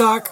Tag. 0.00 0.30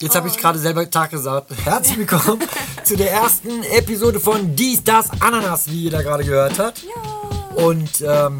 Jetzt 0.00 0.14
habe 0.14 0.28
ich 0.28 0.38
gerade 0.38 0.56
selber 0.56 0.88
Tag 0.88 1.10
gesagt. 1.10 1.50
Herzlich 1.64 1.98
willkommen 1.98 2.38
zu 2.84 2.96
der 2.96 3.10
ersten 3.10 3.64
Episode 3.64 4.20
von 4.20 4.54
Dies, 4.54 4.84
Das, 4.84 5.10
Ananas, 5.18 5.68
wie 5.68 5.80
jeder 5.82 6.00
gerade 6.04 6.22
gehört 6.22 6.60
hat. 6.60 6.80
Ja. 6.80 7.60
Und 7.60 7.90
ähm, 8.06 8.38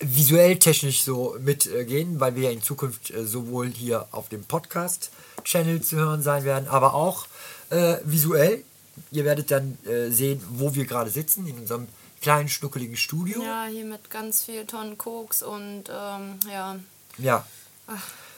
visuell 0.00 0.58
technisch 0.58 1.04
so 1.04 1.36
mitgehen, 1.40 2.18
weil 2.18 2.34
wir 2.34 2.44
ja 2.44 2.50
in 2.50 2.62
Zukunft 2.62 3.10
äh, 3.10 3.24
sowohl 3.24 3.68
hier 3.68 4.08
auf 4.10 4.28
dem 4.28 4.44
Podcast-Channel 4.44 5.80
zu 5.82 5.96
hören 5.96 6.22
sein 6.22 6.44
werden, 6.44 6.68
aber 6.68 6.94
auch 6.94 7.26
äh, 7.70 7.98
visuell. 8.04 8.64
Ihr 9.12 9.24
werdet 9.24 9.50
dann 9.50 9.78
äh, 9.86 10.10
sehen, 10.10 10.42
wo 10.50 10.74
wir 10.74 10.84
gerade 10.84 11.10
sitzen, 11.10 11.46
in 11.46 11.58
unserem 11.58 11.86
kleinen, 12.20 12.48
schnuckeligen 12.48 12.96
Studio. 12.96 13.42
Ja, 13.42 13.66
hier 13.70 13.84
mit 13.84 14.10
ganz 14.10 14.42
viel 14.42 14.66
Tonnen 14.66 14.98
Koks 14.98 15.42
und 15.42 15.84
ähm, 15.88 16.38
ja. 16.50 16.76
Ja. 17.18 17.46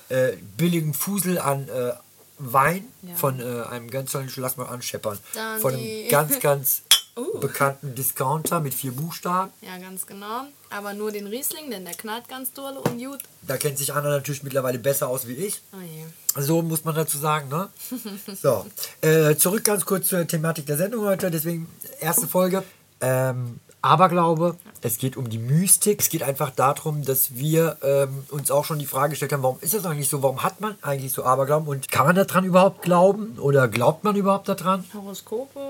Äh, 0.09 0.33
billigen 0.57 0.95
Fusel 0.95 1.39
an 1.39 1.69
äh, 1.69 1.93
Wein 2.39 2.85
Ja. 3.03 3.15
von 3.15 3.41
äh, 3.41 3.63
einem 3.71 3.91
ganz 3.91 4.13
tollen, 4.13 4.31
lass 4.37 4.57
mal 4.57 4.67
anscheppern, 4.67 5.19
Dann 5.35 5.61
von 5.61 5.75
einem 5.75 6.09
ganz, 6.11 6.41
ganz 6.41 6.83
Uh. 7.17 7.39
bekannten 7.39 7.95
Discounter 7.95 8.59
mit 8.59 8.75
vier 8.75 8.91
Buchstaben. 8.91 9.53
Ja, 9.61 9.79
ganz 9.79 10.05
genau. 10.05 10.47
Aber 10.69 10.95
nur 10.95 11.13
den 11.13 11.29
Riesling, 11.29 11.71
denn 11.71 11.85
der 11.85 11.95
knallt 11.95 12.27
ganz 12.29 12.53
doll 12.53 12.77
und 12.77 12.99
gut. 12.99 13.21
Da 13.43 13.57
kennt 13.57 13.79
sich 13.79 13.95
Anna 13.95 14.09
natürlich 14.09 14.43
mittlerweile 14.43 14.81
besser 14.81 15.07
aus 15.07 15.29
wie 15.29 15.35
ich. 15.35 15.61
Oh 15.73 15.77
je. 15.81 16.43
So 16.43 16.61
muss 16.63 16.83
man 16.85 16.97
dazu 16.97 17.17
sagen, 17.17 17.49
ne? 17.51 17.69
So, 18.43 18.67
äh, 19.01 19.37
zurück 19.37 19.63
ganz 19.63 19.85
kurz 19.85 20.09
zur 20.09 20.27
Thematik 20.27 20.67
der 20.67 20.77
Sendung 20.77 21.05
heute. 21.05 21.31
Deswegen 21.31 21.69
erste 22.01 22.27
Folge. 22.27 22.65
Ähm, 23.01 23.61
Aberglaube. 23.85 24.57
Es 24.81 24.99
geht 24.99 25.17
um 25.17 25.29
die 25.29 25.39
Mystik. 25.39 26.01
Es 26.01 26.09
geht 26.09 26.23
einfach 26.23 26.51
darum, 26.51 27.05
dass 27.05 27.37
wir 27.37 27.77
ähm, 27.83 28.25
uns 28.31 28.51
auch 28.51 28.65
schon 28.65 28.79
die 28.79 28.87
Frage 28.87 29.11
gestellt 29.11 29.33
haben, 29.33 29.43
warum 29.43 29.59
ist 29.61 29.75
das 29.75 29.85
eigentlich 29.85 30.09
so? 30.09 30.23
Warum 30.23 30.43
hat 30.43 30.61
man 30.61 30.75
eigentlich 30.83 31.13
so 31.13 31.25
Aberglauben? 31.25 31.69
Und 31.69 31.91
kann 31.91 32.07
man 32.07 32.17
daran 32.17 32.45
überhaupt 32.45 32.83
glauben? 32.83 33.39
Oder 33.39 33.69
glaubt 33.69 34.05
man 34.05 34.17
überhaupt 34.17 34.49
daran? 34.49 34.85
Horoskope. 34.95 35.61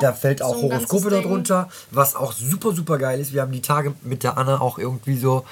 Da 0.00 0.12
fällt 0.12 0.38
so 0.38 0.46
auch 0.46 0.68
ganzes 0.68 0.90
Horoskope 0.90 1.10
darunter, 1.10 1.68
was 1.90 2.16
auch 2.16 2.32
super, 2.32 2.72
super 2.72 2.98
geil 2.98 3.20
ist. 3.20 3.32
Wir 3.32 3.42
haben 3.42 3.52
die 3.52 3.60
Tage 3.60 3.94
mit 4.02 4.22
der 4.22 4.38
Anna 4.38 4.60
auch 4.60 4.78
irgendwie 4.78 5.16
so 5.16 5.44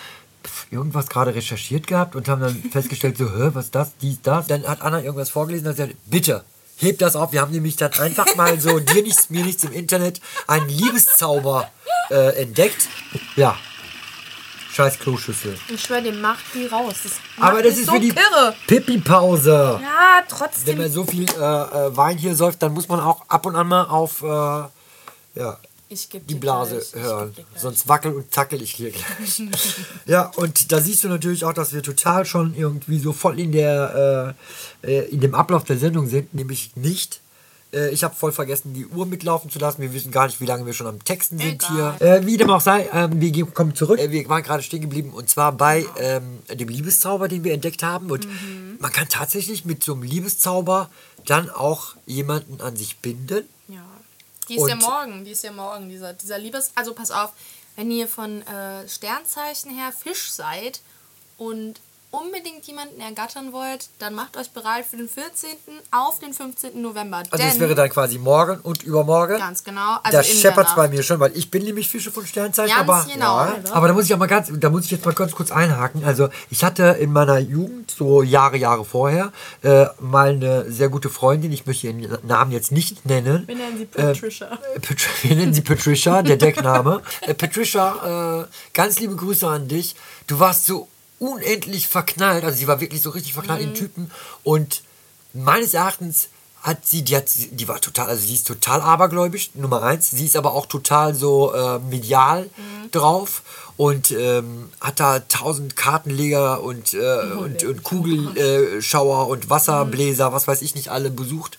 irgendwas 0.70 1.08
gerade 1.08 1.34
recherchiert 1.34 1.86
gehabt 1.86 2.16
und 2.16 2.28
haben 2.28 2.40
dann 2.40 2.54
festgestellt, 2.72 3.18
so, 3.18 3.26
hä, 3.26 3.50
was 3.52 3.66
ist 3.66 3.74
das, 3.74 3.92
dies, 4.00 4.22
das. 4.22 4.46
Dann 4.46 4.66
hat 4.66 4.80
Anna 4.80 5.02
irgendwas 5.02 5.30
vorgelesen 5.30 5.66
und 5.66 5.72
hat 5.72 5.76
gesagt, 5.76 5.96
bitte, 6.06 6.44
heb 6.82 6.98
das 6.98 7.16
auf. 7.16 7.32
Wir 7.32 7.40
haben 7.40 7.52
nämlich 7.52 7.76
dann 7.76 7.92
einfach 7.94 8.34
mal 8.36 8.58
so, 8.60 8.78
dir 8.80 9.02
nichts, 9.02 9.30
mir 9.30 9.44
nichts 9.44 9.64
im 9.64 9.72
Internet, 9.72 10.20
einen 10.46 10.68
Liebeszauber 10.68 11.70
äh, 12.10 12.42
entdeckt. 12.42 12.88
Ja. 13.36 13.56
Scheiß 14.72 15.00
Kloschüssel. 15.00 15.58
Ich 15.68 15.82
schwöre, 15.82 16.02
dir 16.02 16.12
macht 16.12 16.44
die 16.54 16.66
raus. 16.66 16.94
Das 17.02 17.12
Aber 17.40 17.60
das 17.62 17.76
ist 17.76 17.86
so 17.86 17.92
für 17.92 18.00
die 18.00 18.10
kirre. 18.10 18.54
Pipi-Pause. 18.68 19.80
Ja, 19.82 20.18
Wenn 20.20 20.28
trotzdem. 20.28 20.78
man 20.78 20.90
so 20.92 21.04
viel 21.04 21.24
äh, 21.28 21.34
äh, 21.34 21.96
Wein 21.96 22.16
hier 22.18 22.36
säuft, 22.36 22.62
dann 22.62 22.72
muss 22.72 22.88
man 22.88 23.00
auch 23.00 23.22
ab 23.28 23.46
und 23.46 23.56
an 23.56 23.66
mal 23.66 23.84
auf 23.84 24.22
äh, 24.22 24.26
ja, 24.26 25.58
die 25.90 26.20
dir 26.34 26.40
Blase 26.40 26.76
gleich. 26.76 26.94
Ich 26.94 27.02
hören. 27.02 27.34
Sonst 27.56 27.88
wackel 27.88 28.12
und 28.14 28.32
zackel 28.32 28.62
ich 28.62 28.70
hier 28.72 28.90
gleich. 28.90 29.42
ja, 30.06 30.30
und 30.36 30.70
da 30.72 30.80
siehst 30.80 31.02
du 31.04 31.08
natürlich 31.08 31.44
auch, 31.44 31.52
dass 31.52 31.72
wir 31.72 31.82
total 31.82 32.24
schon 32.24 32.54
irgendwie 32.54 32.98
so 33.00 33.12
voll 33.12 33.40
in 33.40 33.52
der 33.52 34.34
äh, 34.84 34.90
äh, 34.92 35.08
in 35.10 35.20
dem 35.20 35.34
Ablauf 35.34 35.64
der 35.64 35.78
Sendung 35.78 36.06
sind, 36.08 36.32
nämlich 36.34 36.76
nicht. 36.76 37.20
Äh, 37.72 37.90
Ich 37.90 38.04
habe 38.04 38.14
voll 38.14 38.30
vergessen, 38.32 38.72
die 38.74 38.86
Uhr 38.86 39.04
mitlaufen 39.06 39.50
zu 39.50 39.58
lassen. 39.58 39.82
Wir 39.82 39.92
wissen 39.92 40.10
gar 40.12 40.26
nicht, 40.26 40.40
wie 40.40 40.46
lange 40.46 40.64
wir 40.64 40.72
schon 40.74 40.86
am 40.86 41.02
Texten 41.04 41.38
sind 41.38 41.62
Egal. 41.64 41.96
hier. 41.98 42.06
Äh, 42.08 42.26
wie 42.26 42.36
dem 42.36 42.50
auch 42.50 42.60
sei, 42.60 42.88
ähm, 42.92 43.20
wir 43.20 43.46
kommen 43.46 43.74
zurück. 43.74 43.98
Äh, 43.98 44.10
wir 44.12 44.28
waren 44.28 44.42
gerade 44.42 44.62
stehen 44.62 44.80
geblieben 44.82 45.10
und 45.10 45.28
zwar 45.28 45.52
bei 45.52 45.86
ähm, 45.98 46.38
dem 46.52 46.68
Liebeszauber, 46.68 47.26
den 47.28 47.42
wir 47.44 47.52
entdeckt 47.52 47.82
haben. 47.82 48.10
Und 48.10 48.26
Mhm. 48.26 48.76
man 48.80 48.92
kann 48.92 49.08
tatsächlich 49.08 49.64
mit 49.64 49.82
so 49.84 49.92
einem 49.94 50.02
Liebeszauber 50.04 50.88
dann 51.26 51.50
auch 51.50 51.96
jemanden 52.06 52.60
an 52.60 52.76
sich 52.76 52.98
binden. 52.98 53.44
Die 54.50 54.56
ist 54.56 54.68
ja 54.68 54.74
morgen, 54.74 55.24
die 55.24 55.30
ist 55.30 55.44
ja 55.44 55.52
morgen, 55.52 55.88
dieser, 55.88 56.12
dieser 56.12 56.38
Liebes... 56.38 56.72
Also 56.74 56.92
pass 56.92 57.10
auf, 57.10 57.32
wenn 57.76 57.90
ihr 57.90 58.08
von 58.08 58.42
äh, 58.42 58.88
Sternzeichen 58.88 59.70
her 59.70 59.92
Fisch 59.92 60.32
seid 60.32 60.80
und 61.38 61.80
unbedingt 62.10 62.66
jemanden 62.66 63.00
ergattern 63.00 63.52
wollt, 63.52 63.88
dann 63.98 64.14
macht 64.14 64.36
euch 64.36 64.50
bereit 64.50 64.84
für 64.84 64.96
den 64.96 65.08
14. 65.08 65.50
auf 65.90 66.18
den 66.18 66.32
15. 66.32 66.80
November. 66.80 67.18
Also 67.18 67.36
denn, 67.36 67.48
das 67.48 67.60
wäre 67.60 67.74
dann 67.74 67.88
quasi 67.88 68.18
morgen 68.18 68.60
und 68.60 68.82
übermorgen. 68.82 69.38
Ganz 69.38 69.62
genau. 69.62 69.98
Also 70.02 70.18
da 70.18 70.20
in 70.20 70.26
der 70.26 70.34
scheppert 70.34 70.68
es 70.68 70.74
bei 70.74 70.88
mir 70.88 71.02
schon, 71.02 71.20
weil 71.20 71.36
ich 71.36 71.50
bin 71.50 71.62
nämlich 71.62 71.88
Fische 71.88 72.10
von 72.10 72.26
Sternzeichen, 72.26 72.74
Ganz 72.74 72.88
aber 72.88 73.06
genau, 73.12 73.36
ja, 73.44 73.54
aber 73.72 73.88
da 73.88 73.94
muss 73.94 74.06
ich 74.06 74.14
auch 74.14 74.18
mal 74.18 74.26
ganz, 74.26 74.50
da 74.52 74.70
muss 74.70 74.86
ich 74.86 74.90
jetzt 74.90 75.04
mal 75.04 75.14
ganz 75.14 75.32
kurz 75.32 75.50
einhaken. 75.52 76.04
Also 76.04 76.28
ich 76.50 76.64
hatte 76.64 76.96
in 77.00 77.12
meiner 77.12 77.38
Jugend 77.38 77.90
so 77.90 78.22
Jahre, 78.22 78.56
Jahre 78.56 78.84
vorher 78.84 79.32
äh, 79.62 79.86
mal 80.00 80.30
eine 80.30 80.70
sehr 80.70 80.88
gute 80.88 81.10
Freundin. 81.10 81.52
Ich 81.52 81.66
möchte 81.66 81.86
ihren 81.86 82.18
Namen 82.26 82.50
jetzt 82.50 82.72
nicht 82.72 83.06
nennen. 83.06 83.46
Wir 83.46 83.56
nennen 83.56 83.78
sie 83.78 83.86
Patricia. 83.86 84.58
Äh, 84.74 84.80
Patri 84.80 85.28
wir 85.28 85.36
nennen 85.36 85.54
sie 85.54 85.62
Patricia, 85.62 86.22
der 86.22 86.36
Deckname. 86.36 87.02
äh, 87.20 87.34
Patricia, 87.34 88.42
äh, 88.42 88.46
ganz 88.72 88.98
liebe 88.98 89.14
Grüße 89.14 89.46
an 89.46 89.68
dich. 89.68 89.94
Du 90.26 90.38
warst 90.38 90.66
so 90.66 90.88
unendlich 91.20 91.86
verknallt, 91.86 92.42
also 92.42 92.56
sie 92.58 92.66
war 92.66 92.80
wirklich 92.80 93.02
so 93.02 93.10
richtig 93.10 93.34
verknallt 93.34 93.60
Mhm. 93.62 93.68
in 93.68 93.74
Typen 93.74 94.10
und 94.42 94.82
meines 95.32 95.74
Erachtens 95.74 96.28
hat 96.62 96.84
sie, 96.86 97.02
die 97.02 97.16
hat, 97.16 97.24
die 97.52 97.68
war 97.68 97.80
total, 97.80 98.08
also 98.08 98.26
sie 98.26 98.34
ist 98.34 98.46
total 98.46 98.82
abergläubisch, 98.82 99.50
Nummer 99.54 99.82
eins. 99.82 100.10
Sie 100.10 100.26
ist 100.26 100.36
aber 100.36 100.52
auch 100.52 100.66
total 100.66 101.14
so 101.14 101.54
äh, 101.54 101.78
medial 101.78 102.42
Mhm. 102.44 102.90
drauf 102.90 103.42
und 103.78 104.10
ähm, 104.10 104.68
hat 104.78 105.00
da 105.00 105.20
tausend 105.20 105.74
Kartenleger 105.76 106.60
und, 106.62 106.92
äh, 106.92 107.32
und, 107.38 107.64
und 107.64 107.82
Kugelschauer 107.82 109.28
und 109.28 109.48
Wasserbläser, 109.48 110.32
was 110.34 110.46
weiß 110.48 110.60
ich 110.62 110.74
nicht, 110.74 110.88
alle 110.88 111.10
besucht. 111.10 111.56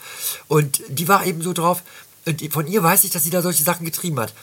Und 0.47 0.81
die 0.87 1.07
war 1.07 1.25
eben 1.25 1.41
so 1.41 1.53
drauf. 1.53 1.81
Und 2.27 2.53
von 2.53 2.67
ihr 2.67 2.83
weiß 2.83 3.03
ich, 3.03 3.09
dass 3.09 3.23
sie 3.23 3.31
da 3.31 3.41
solche 3.41 3.63
Sachen 3.63 3.85
getrieben 3.85 4.19
hat. 4.19 4.33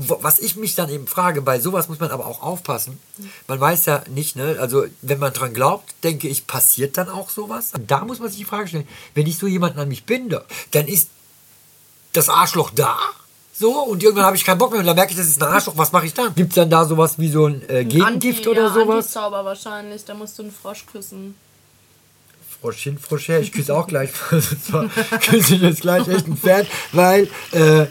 Was 0.00 0.38
ich 0.38 0.54
mich 0.54 0.76
dann 0.76 0.90
eben 0.90 1.08
frage, 1.08 1.42
bei 1.42 1.58
sowas 1.58 1.88
muss 1.88 1.98
man 1.98 2.12
aber 2.12 2.26
auch 2.26 2.40
aufpassen. 2.40 3.00
Man 3.48 3.58
weiß 3.58 3.86
ja 3.86 4.04
nicht, 4.08 4.36
ne? 4.36 4.56
Also, 4.60 4.84
wenn 5.02 5.18
man 5.18 5.32
dran 5.32 5.52
glaubt, 5.52 5.92
denke 6.04 6.28
ich, 6.28 6.46
passiert 6.46 6.96
dann 6.96 7.08
auch 7.08 7.30
sowas. 7.30 7.72
Und 7.74 7.90
da 7.90 8.04
muss 8.04 8.20
man 8.20 8.28
sich 8.28 8.38
die 8.38 8.44
Frage 8.44 8.68
stellen, 8.68 8.88
wenn 9.14 9.26
ich 9.26 9.38
so 9.38 9.48
jemanden 9.48 9.80
an 9.80 9.88
mich 9.88 10.04
binde, 10.04 10.44
dann 10.70 10.86
ist 10.86 11.08
das 12.12 12.28
Arschloch 12.28 12.70
da. 12.70 12.96
So, 13.52 13.82
und 13.82 14.00
irgendwann 14.04 14.26
habe 14.26 14.36
ich 14.36 14.44
keinen 14.44 14.58
Bock 14.58 14.70
mehr 14.70 14.78
und 14.78 14.86
dann 14.86 14.94
merke 14.94 15.10
ich, 15.10 15.18
das 15.18 15.26
ist 15.26 15.42
ein 15.42 15.48
Arschloch. 15.48 15.76
Was 15.76 15.90
mache 15.90 16.06
ich 16.06 16.14
dann? 16.14 16.32
Gibt 16.32 16.50
es 16.50 16.54
dann 16.54 16.70
da 16.70 16.84
sowas 16.84 17.18
wie 17.18 17.28
so 17.28 17.46
ein 17.46 17.68
äh, 17.68 17.84
Gegengift 17.84 18.46
Anti- 18.46 18.48
oder 18.48 18.66
ja, 18.68 18.72
sowas? 18.72 19.06
Antizauber 19.06 19.44
wahrscheinlich, 19.44 20.04
da 20.04 20.14
musst 20.14 20.38
du 20.38 20.44
einen 20.44 20.52
Frosch 20.52 20.86
küssen. 20.86 21.34
Frosch 22.60 22.84
hin, 22.84 22.98
Frosch 22.98 23.28
her. 23.28 23.40
Ich 23.40 23.50
küsse 23.50 23.74
auch 23.74 23.88
gleich. 23.88 24.10
Zwar 24.66 24.88
küsse 25.20 25.56
ich 25.56 25.62
jetzt 25.62 25.80
gleich 25.80 26.06
echt 26.06 26.28
ein 26.28 26.36
Pferd, 26.36 26.68
weil 26.92 27.28
äh, 27.50 27.86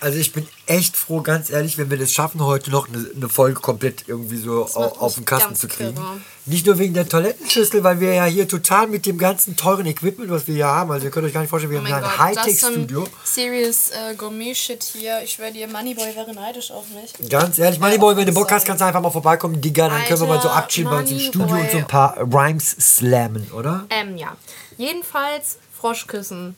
Also 0.00 0.18
ich 0.18 0.32
bin 0.32 0.46
echt 0.66 0.96
froh, 0.96 1.22
ganz 1.22 1.50
ehrlich, 1.50 1.76
wenn 1.78 1.90
wir 1.90 1.98
das 1.98 2.12
schaffen, 2.12 2.40
heute 2.40 2.70
noch 2.70 2.88
eine, 2.88 3.10
eine 3.16 3.28
Folge 3.28 3.60
komplett 3.60 4.04
irgendwie 4.06 4.36
so 4.36 4.64
auf 4.64 5.00
mich 5.00 5.14
den 5.16 5.24
Kasten 5.24 5.54
zu 5.56 5.66
kriegen. 5.66 5.94
kirre. 5.94 6.20
Nicht 6.46 6.66
nur 6.66 6.78
wegen 6.78 6.94
der 6.94 7.08
Toilettenschüssel, 7.08 7.82
weil 7.84 8.00
wir 8.00 8.14
ja 8.14 8.24
hier 8.24 8.48
total 8.48 8.86
mit 8.86 9.04
dem 9.06 9.18
ganzen 9.18 9.56
teuren 9.56 9.86
Equipment, 9.86 10.30
was 10.30 10.46
wir 10.46 10.54
hier 10.54 10.66
haben, 10.66 10.90
also 10.90 11.04
ihr 11.06 11.10
könnt 11.10 11.26
euch 11.26 11.32
gar 11.34 11.40
nicht 11.40 11.50
vorstellen, 11.50 11.72
wir 11.72 11.80
Oh 11.80 11.84
haben 11.84 12.02
ja 12.02 12.08
ein 12.08 12.18
Hightech-Studio. 12.18 13.06
serious 13.24 13.90
äh, 13.90 14.14
Gourmet-Shit 14.14 14.82
hier. 14.82 15.20
Ich 15.22 15.32
schwöre 15.32 15.52
dir, 15.52 15.66
Moneyboy 15.68 16.14
wäre 16.14 16.32
neidisch 16.32 16.70
auf 16.70 16.84
mich. 16.90 17.28
Ganz 17.28 17.58
ehrlich, 17.58 17.80
Moneyboy, 17.80 18.16
wenn 18.16 18.26
du 18.26 18.32
Bock 18.32 18.50
hast, 18.52 18.64
kannst 18.66 18.80
du 18.80 18.86
einfach 18.86 19.02
mal 19.02 19.10
vorbeikommen, 19.10 19.60
Digga, 19.60 19.88
dann 19.88 20.02
können 20.04 20.20
wir 20.20 20.26
mal 20.28 20.40
so 20.40 20.48
Alter, 20.48 20.58
abchillen 20.58 20.88
bei 20.90 20.98
uns 21.00 21.10
im 21.10 21.18
Studio 21.18 21.40
Moneyboy. 21.48 21.62
und 21.64 21.70
so 21.72 21.78
ein 21.78 21.86
paar 21.86 22.16
Rhymes 22.18 22.70
slammen, 22.78 23.50
oder? 23.52 23.86
Ähm, 23.90 24.16
ja. 24.16 24.36
Jedenfalls 24.76 25.58
Froschküssen. 25.78 26.54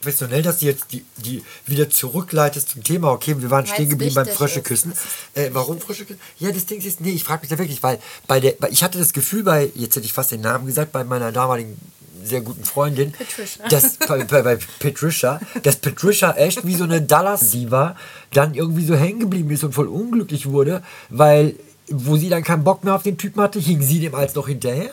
Professionell, 0.00 0.42
dass 0.42 0.58
du 0.58 0.66
jetzt 0.66 0.86
die, 0.92 1.04
die 1.16 1.42
wieder 1.66 1.90
zurückleitest 1.90 2.68
zum 2.70 2.84
Thema. 2.84 3.10
Okay, 3.12 3.34
wir 3.38 3.50
waren 3.50 3.64
Weil's 3.64 3.74
stehen 3.74 3.88
geblieben 3.90 4.14
beim 4.14 4.26
Frösche 4.28 4.62
küssen. 4.62 4.92
Äh, 5.34 5.50
warum 5.52 5.80
Frösche 5.80 6.04
küssen? 6.04 6.20
Ja, 6.38 6.50
das 6.52 6.66
Ding 6.66 6.80
ist, 6.80 7.00
nee, 7.00 7.10
ich 7.10 7.24
frage 7.24 7.42
mich 7.42 7.50
da 7.50 7.58
wirklich, 7.58 7.82
weil 7.82 7.98
bei 8.26 8.40
der, 8.40 8.54
ich 8.70 8.82
hatte 8.82 8.98
das 8.98 9.12
Gefühl 9.12 9.42
bei, 9.42 9.70
jetzt 9.74 9.96
hätte 9.96 10.06
ich 10.06 10.12
fast 10.12 10.30
den 10.30 10.40
Namen 10.40 10.66
gesagt, 10.66 10.92
bei 10.92 11.04
meiner 11.04 11.32
damaligen 11.32 11.76
sehr 12.24 12.40
guten 12.42 12.64
Freundin, 12.64 13.12
Patricia. 13.12 13.68
dass 13.68 13.96
bei, 13.96 14.24
bei, 14.24 14.58
Patricia, 14.80 15.40
dass 15.62 15.76
Patricia 15.76 16.32
echt 16.32 16.66
wie 16.66 16.74
so 16.74 16.84
eine 16.84 17.00
Dallas-Diva 17.00 17.96
dann 18.32 18.54
irgendwie 18.54 18.84
so 18.84 18.94
hängen 18.96 19.20
geblieben 19.20 19.50
ist 19.50 19.64
und 19.64 19.72
voll 19.72 19.88
unglücklich 19.88 20.46
wurde, 20.46 20.82
weil 21.08 21.54
wo 21.90 22.16
sie 22.18 22.28
dann 22.28 22.44
keinen 22.44 22.64
Bock 22.64 22.84
mehr 22.84 22.94
auf 22.94 23.02
den 23.02 23.16
Typen 23.16 23.40
hatte, 23.40 23.58
hing 23.58 23.80
sie 23.80 23.98
dem 24.00 24.14
als 24.14 24.34
noch 24.34 24.46
hinterher. 24.46 24.90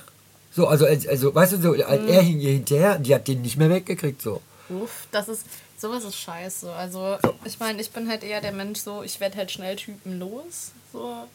So, 0.55 0.67
also, 0.67 0.85
als- 0.85 1.05
also 1.07 1.35
weißt 1.35 1.53
du, 1.53 1.61
so, 1.61 1.71
Mhm. 1.73 1.79
er 2.07 2.21
hing 2.21 2.39
ihr 2.39 2.51
hinterher, 2.53 2.97
die 2.99 3.13
hat 3.13 3.27
den 3.27 3.41
nicht 3.41 3.57
mehr 3.57 3.69
weggekriegt, 3.69 4.21
so. 4.21 4.41
Uff, 4.69 5.07
das 5.11 5.27
ist. 5.27 5.45
Sowas 5.77 6.05
ist 6.05 6.17
scheiße. 6.17 6.71
Also, 6.71 7.17
ich 7.43 7.59
meine, 7.59 7.81
ich 7.81 7.91
bin 7.91 8.07
halt 8.09 8.23
eher 8.23 8.39
der 8.39 8.53
Mensch 8.53 8.79
so, 8.79 9.03
ich 9.03 9.19
werde 9.19 9.37
halt 9.37 9.51
schnell 9.51 9.75
Typen 9.75 10.19
los. 10.19 10.71
So. 10.93 11.27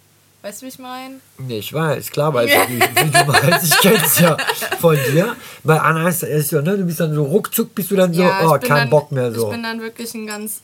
Weißt 0.43 0.63
du, 0.63 0.65
wie 0.65 0.71
ich 0.71 0.79
meine? 0.79 1.21
Nee, 1.37 1.59
ich 1.59 1.71
weiß, 1.71 2.11
klar 2.11 2.33
weiß 2.33 2.51
ich, 2.51 2.69
wie, 2.71 2.81
wie 2.81 3.11
du 3.11 3.25
meinst. 3.27 3.65
Ich 3.65 3.79
kenn's 3.81 4.19
ja 4.19 4.39
von 4.81 4.97
dir. 4.97 5.37
Bei 5.63 5.79
Anna 5.79 6.09
ist 6.09 6.23
es 6.23 6.49
so, 6.49 6.63
ne? 6.63 6.79
Du 6.79 6.85
bist 6.85 6.99
dann 6.99 7.15
so 7.15 7.25
ruckzuck, 7.25 7.75
bist 7.75 7.91
du 7.91 7.97
dann 7.97 8.15
so, 8.15 8.23
ich 8.23 8.29
oh, 8.29 8.59
kein 8.59 8.69
dann, 8.69 8.91
Bock 8.91 9.13
mehr 9.13 9.31
so. 9.33 9.45
Ich 9.45 9.53
bin 9.53 9.63
dann 9.63 9.81
wirklich 9.83 10.15
ein 10.15 10.27
ganz. 10.27 10.61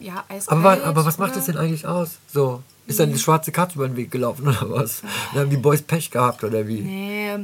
Ja, 0.00 0.24
eiskalt. 0.28 0.58
Aber, 0.58 0.84
aber 0.84 1.06
was 1.06 1.18
macht 1.18 1.30
oder? 1.30 1.36
das 1.36 1.46
denn 1.46 1.56
eigentlich 1.56 1.86
aus? 1.86 2.18
So, 2.32 2.62
ist 2.86 2.98
dann 2.98 3.12
die 3.12 3.18
schwarze 3.18 3.52
Katze 3.52 3.76
über 3.76 3.86
den 3.86 3.96
Weg 3.96 4.10
gelaufen 4.10 4.48
oder 4.48 4.68
was? 4.68 5.02
Dann 5.32 5.42
haben 5.42 5.50
die 5.50 5.56
Boys 5.56 5.82
Pech 5.82 6.10
gehabt 6.10 6.42
oder 6.42 6.66
wie? 6.66 6.80
Nee. 6.80 7.38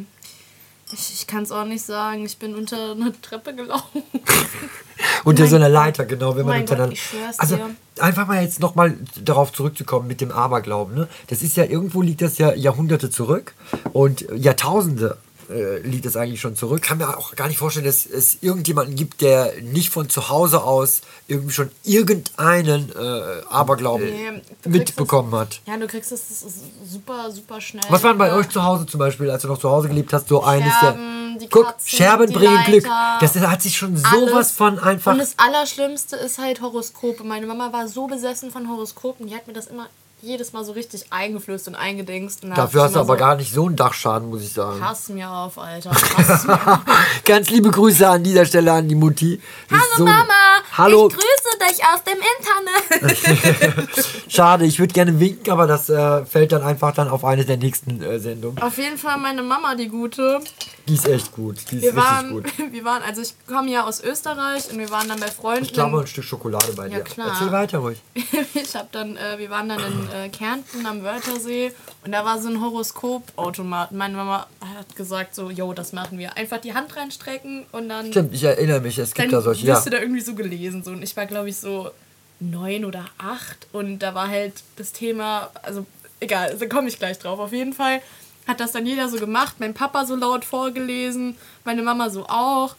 Ich, 0.93 1.13
ich 1.13 1.27
kann 1.27 1.43
es 1.43 1.53
auch 1.53 1.65
nicht 1.65 1.85
sagen. 1.85 2.25
Ich 2.25 2.39
bin 2.39 2.55
unter 2.55 2.93
eine 2.93 3.13
Treppe 3.21 3.55
gelaufen. 3.55 4.03
Unter 5.25 5.43
mein 5.43 5.51
so 5.51 5.57
einer. 5.57 5.69
Leiter, 5.69 6.05
genau, 6.05 6.37
wenn 6.37 6.47
man 6.47 6.61
untereinander. 6.61 6.89
Gott, 6.89 6.95
ich 6.95 7.03
schwör's 7.03 7.39
also 7.39 7.57
dir. 7.57 7.71
einfach 8.01 8.27
mal 8.27 8.43
jetzt 8.43 8.61
nochmal 8.61 8.97
darauf 9.23 9.53
zurückzukommen 9.53 10.07
mit 10.07 10.21
dem 10.21 10.31
Aberglauben. 10.31 10.95
Ne? 10.95 11.09
Das 11.29 11.43
ist 11.43 11.57
ja 11.57 11.65
irgendwo 11.65 12.03
liegt 12.03 12.21
das 12.21 12.39
ja 12.39 12.53
Jahrhunderte 12.55 13.11
zurück 13.11 13.55
und 13.93 14.27
Jahrtausende 14.35 15.17
äh, 15.51 15.79
liegt 15.81 16.07
das 16.07 16.17
eigentlich 16.17 16.41
schon 16.41 16.57
zurück. 16.57 16.83
Kann 16.83 16.99
mir 16.99 17.17
auch 17.19 17.35
gar 17.37 17.49
nicht 17.49 17.59
vorstellen, 17.59 17.87
dass 17.87 18.07
es 18.07 18.39
irgendjemanden 18.43 18.95
gibt, 18.97 19.21
der 19.21 19.53
nicht 19.63 19.91
von 19.91 20.09
zu 20.09 20.29
Hause 20.29 20.63
aus 20.63 21.01
irgendwie 21.29 21.53
schon 21.53 21.71
irgendeinen 21.85 22.91
äh, 22.91 23.43
Aberglauben 23.49 24.07
Nee, 24.07 24.43
mitbekommen 24.65 25.31
das- 25.33 25.41
hat. 25.41 25.61
Ja, 25.67 25.77
du 25.77 25.87
kriegst 25.87 26.13
es 26.13 26.29
das 26.29 26.43
ist 26.43 26.61
super, 26.91 27.31
super 27.31 27.61
schnell. 27.61 27.83
Was 27.89 28.03
war 28.03 28.11
denn 28.13 28.19
bei 28.19 28.33
euch 28.33 28.49
zu 28.49 28.63
Hause 28.63 28.87
zum 28.87 28.99
Beispiel, 28.99 29.31
als 29.31 29.43
du 29.43 29.49
noch 29.49 29.59
zu 29.59 29.71
Hause 29.71 29.89
gelebt 29.89 30.13
hast, 30.13 30.29
so 30.29 30.43
eines 30.43 30.73
Scherben, 30.75 31.39
der. 31.41 31.49
Guck, 31.49 31.65
Katzen, 31.67 31.89
Scherben 31.89 32.27
die 32.27 32.33
bringen 32.35 32.65
Glück. 32.65 32.85
Leiter, 32.85 33.19
Das 33.21 33.35
hat 33.37 33.63
sich 33.63 33.77
schon 33.77 33.97
alles. 34.05 34.31
sowas 34.31 34.51
von 34.53 34.79
einfach. 34.79 35.13
Und 35.13 35.19
das 35.19 35.35
Allerschlimmste 35.39 36.17
ist 36.17 36.39
halt 36.39 36.61
Horoskope. 36.61 37.25
Meine 37.25 37.47
Mama 37.47 37.73
war 37.73 37.89
so 37.89 38.07
besessen 38.07 38.51
von 38.51 38.69
Horoskopen, 38.69 39.27
die 39.27 39.35
hat 39.35 39.47
mir 39.47 39.53
das 39.55 39.67
immer 39.69 39.87
jedes 40.23 40.53
Mal 40.53 40.65
so 40.65 40.73
richtig 40.73 41.07
eingeflößt 41.11 41.69
und 41.69 41.75
eingedingst. 41.75 42.45
Und 42.45 42.51
da 42.51 42.57
Dafür 42.57 42.83
hast 42.85 42.95
du 42.97 43.01
aber 43.01 43.15
so, 43.15 43.19
gar 43.19 43.37
nicht 43.37 43.53
so 43.53 43.67
einen 43.67 43.77
Dachschaden, 43.77 44.29
muss 44.31 44.43
ich 44.43 44.53
sagen. 44.53 44.81
Pass 44.81 45.09
mir 45.09 45.31
auf, 45.31 45.59
Alter. 45.59 45.91
Mir 46.47 46.55
auf. 46.73 46.81
Ganz 47.25 47.51
liebe 47.51 47.71
Grüße 47.71 48.09
an 48.09 48.23
dieser 48.23 48.45
Stelle 48.47 48.73
an 48.73 48.89
die 48.89 48.95
Mutti. 48.95 49.41
Hallo 49.71 49.81
so- 49.97 50.05
Mama, 50.05 50.25
Hallo. 50.77 51.09
ich 51.09 51.15
grüße 51.15 51.71
dich 51.71 51.85
aus 51.85 52.05
dem 52.05 52.19
Internet. 53.05 53.89
Schade, 54.29 54.65
ich 54.67 54.79
würde 54.79 54.93
gerne 54.93 55.19
winken, 55.19 55.53
aber 55.53 55.67
das 55.67 55.89
äh, 55.89 56.25
fällt 56.27 56.53
dann 56.53 56.63
einfach 56.63 56.93
dann 56.95 57.09
auf 57.09 57.25
eine 57.25 57.45
der 57.45 57.57
nächsten 57.57 58.03
äh, 58.03 58.19
Sendungen. 58.19 58.61
auf 58.63 58.77
jeden 58.79 58.99
Fall 58.99 59.19
meine 59.19 59.43
Mama, 59.43 59.75
die 59.75 59.89
gute. 59.89 60.41
Die 60.89 60.95
ist 60.95 61.07
echt 61.09 61.33
gut. 61.33 61.57
Die 61.71 61.77
ist 61.77 61.83
Wir 61.83 61.95
waren, 61.97 62.31
gut. 62.31 62.45
wir 62.73 62.85
waren, 62.85 63.03
also 63.03 63.21
ich 63.23 63.35
komme 63.47 63.71
ja 63.71 63.85
aus 63.85 64.03
Österreich 64.03 64.71
und 64.73 64.79
wir 64.79 64.91
waren 64.91 65.09
dann 65.09 65.21
bei 65.21 65.29
Freunden. 65.29 65.65
Ich 65.65 65.73
glaube, 65.73 66.01
ein 66.01 66.07
Stück 66.07 66.25
Schokolade 66.25 66.73
bei 66.75 66.89
Ja, 66.89 66.97
dir. 66.99 67.05
klar. 67.05 67.29
Erzähl 67.29 67.53
weiter 67.53 67.79
ruhig. 67.79 67.99
ich 68.55 68.75
habe 68.75 68.89
dann, 68.91 69.17
äh, 69.17 69.39
wir 69.39 69.51
waren 69.51 69.69
dann 69.69 69.79
in 69.81 70.10
äh, 70.13 70.29
Kärnten 70.29 70.87
am 70.87 71.03
Wörthersee 71.03 71.73
und 72.05 72.13
da 72.13 72.25
war 72.25 72.41
so 72.41 72.49
ein 72.49 72.61
Horoskopautomat. 72.61 73.93
Meine 73.93 74.17
Mama 74.17 74.47
hat 74.77 74.97
gesagt 74.97 75.35
so, 75.35 75.51
yo, 75.51 75.73
das 75.73 75.93
machen 75.93 76.19
wir. 76.19 76.37
Einfach 76.37 76.59
die 76.59 76.75
Hand 76.75 76.97
reinstrecken 76.97 77.67
und 77.73 77.89
dann, 77.89 78.11
Stimmt, 78.11 78.35
ich 78.35 78.45
erinnere 78.45 78.81
mich, 78.81 78.99
es 78.99 79.15
gibt 79.15 79.27
dann 79.27 79.33
da 79.33 79.43
solche. 79.43 79.67
Ja. 79.67 79.81
du 79.81 79.91
da 79.91 79.99
irgendwie 79.99 80.21
so 80.21 80.35
gelesen. 80.35 80.83
So. 80.83 80.93
Und 80.93 81.03
ich 81.03 81.17
war, 81.17 81.27
glaube 81.27 81.49
ich, 81.49 81.57
so 81.57 81.91
neun 82.41 82.85
oder 82.85 83.05
acht 83.19 83.67
und 83.73 83.99
da 83.99 84.15
war 84.15 84.29
halt 84.29 84.55
das 84.77 84.93
Thema, 84.93 85.51
also 85.63 85.87
egal, 86.21 86.57
da 86.59 86.67
komme 86.67 86.89
ich 86.89 86.99
gleich 86.99 87.19
drauf. 87.19 87.39
Auf 87.39 87.53
jeden 87.53 87.73
Fall 87.73 88.01
hat 88.47 88.61
das 88.61 88.73
dann 88.73 88.87
jeder 88.87 89.09
so 89.09 89.19
gemacht. 89.19 89.57
Mein 89.59 89.75
Papa 89.75 90.07
so 90.07 90.17
laut 90.17 90.45
vorgelesen, 90.45 91.37
meine 91.65 91.83
Mama 91.83 92.11
so 92.11 92.27
auch. 92.27 92.77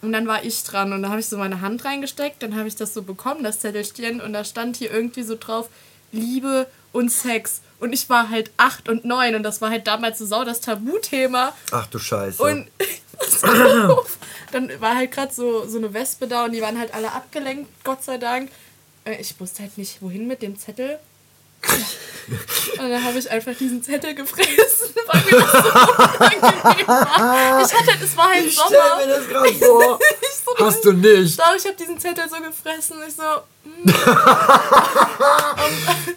Und 0.00 0.12
dann 0.12 0.28
war 0.28 0.44
ich 0.44 0.62
dran 0.62 0.92
und 0.92 1.02
da 1.02 1.08
habe 1.08 1.18
ich 1.20 1.26
so 1.26 1.36
meine 1.38 1.60
Hand 1.60 1.84
reingesteckt, 1.84 2.42
dann 2.42 2.56
habe 2.56 2.68
ich 2.68 2.76
das 2.76 2.94
so 2.94 3.02
bekommen, 3.02 3.42
das 3.42 3.58
Zettelchen, 3.58 4.20
und 4.20 4.32
da 4.32 4.44
stand 4.44 4.76
hier 4.76 4.92
irgendwie 4.92 5.24
so 5.24 5.36
drauf, 5.38 5.68
Liebe 6.12 6.66
und 6.92 7.10
Sex. 7.10 7.60
Und 7.80 7.92
ich 7.92 8.08
war 8.10 8.28
halt 8.30 8.50
acht 8.56 8.88
und 8.88 9.04
neun 9.04 9.34
und 9.36 9.42
das 9.44 9.60
war 9.60 9.70
halt 9.70 9.86
damals 9.86 10.18
so 10.18 10.26
sau 10.26 10.44
das 10.44 10.60
Tabuthema. 10.60 11.52
Ach 11.70 11.86
du 11.86 11.98
Scheiße. 11.98 12.42
Und 12.42 12.68
dann 14.52 14.80
war 14.80 14.96
halt 14.96 15.12
gerade 15.12 15.32
so, 15.32 15.66
so 15.66 15.78
eine 15.78 15.92
Wespe 15.94 16.26
da 16.26 16.44
und 16.44 16.52
die 16.52 16.60
waren 16.62 16.78
halt 16.78 16.92
alle 16.94 17.12
abgelenkt, 17.12 17.68
Gott 17.84 18.02
sei 18.02 18.18
Dank. 18.18 18.50
Äh, 19.04 19.20
Ich 19.20 19.38
wusste 19.40 19.62
halt 19.62 19.76
nicht, 19.78 20.02
wohin 20.02 20.26
mit 20.26 20.42
dem 20.42 20.58
Zettel. 20.58 20.98
Und 22.78 22.88
dann 22.90 23.02
habe 23.02 23.18
ich 23.18 23.28
einfach 23.28 23.52
diesen 23.54 23.82
Zettel 23.82 24.14
gefressen, 24.14 24.94
weil 25.08 25.22
mir 25.24 25.40
das 25.40 25.50
so 25.50 25.58
unangenehm 25.58 26.86
war. 26.86 27.62
Ich 27.64 27.74
hatte, 27.74 28.04
es 28.04 28.16
war 28.16 28.28
halt 28.28 28.44
ich 28.46 28.52
stell 28.52 28.78
Sommer. 28.78 28.96
mir 28.98 29.06
das 29.08 29.26
gerade 29.28 29.54
vor. 29.54 29.98
So, 30.58 30.64
Hast 30.66 30.84
du 30.84 30.92
nicht. 30.92 31.36
Doch, 31.38 31.56
ich 31.56 31.64
habe 31.64 31.74
diesen 31.74 31.98
Zettel 31.98 32.28
so 32.28 32.36
gefressen. 32.36 32.98
Ich 33.08 33.16
so, 33.16 33.22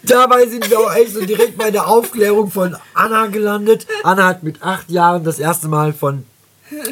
Dabei 0.02 0.46
sind 0.46 0.68
wir 0.70 0.78
auch 0.80 0.94
echt 0.94 1.14
so 1.14 1.24
direkt 1.24 1.56
bei 1.58 1.70
der 1.70 1.86
Aufklärung 1.88 2.50
von 2.50 2.76
Anna 2.94 3.26
gelandet. 3.26 3.86
Anna 4.02 4.26
hat 4.26 4.42
mit 4.42 4.62
acht 4.62 4.90
Jahren 4.90 5.24
das 5.24 5.38
erste 5.38 5.68
Mal 5.68 5.92
von 5.92 6.24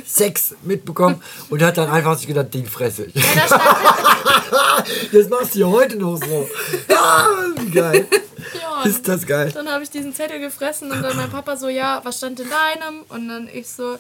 Sex 0.07 0.55
mitbekommen 0.63 1.23
und 1.49 1.63
hat 1.63 1.79
dann 1.79 1.91
einfach 1.91 2.17
sich 2.19 2.27
gedacht, 2.27 2.53
den 2.53 2.67
fresse 2.67 3.07
ich. 3.07 3.15
Das 5.13 5.29
machst 5.29 5.55
du 5.55 5.61
ja 5.61 5.67
heute 5.67 5.97
noch 5.97 6.17
so. 6.17 6.49
Ah, 6.89 7.27
wie 7.57 7.71
geil. 7.71 8.07
ja, 8.61 8.83
Ist 8.83 9.07
das 9.07 9.27
geil. 9.27 9.51
Dann 9.55 9.69
habe 9.69 9.85
ich 9.85 9.91
diesen 9.91 10.15
Zettel 10.15 10.41
gefressen 10.41 10.91
und 10.91 11.03
dann 11.03 11.17
mein 11.17 11.31
Papa 11.31 11.57
so, 11.57 11.69
ja, 11.69 12.01
was 12.03 12.17
stand 12.19 12.41
in 12.41 12.49
deinem? 12.49 13.03
Und 13.09 13.29
dann 13.29 13.49
ich 13.53 13.69
so, 13.69 13.99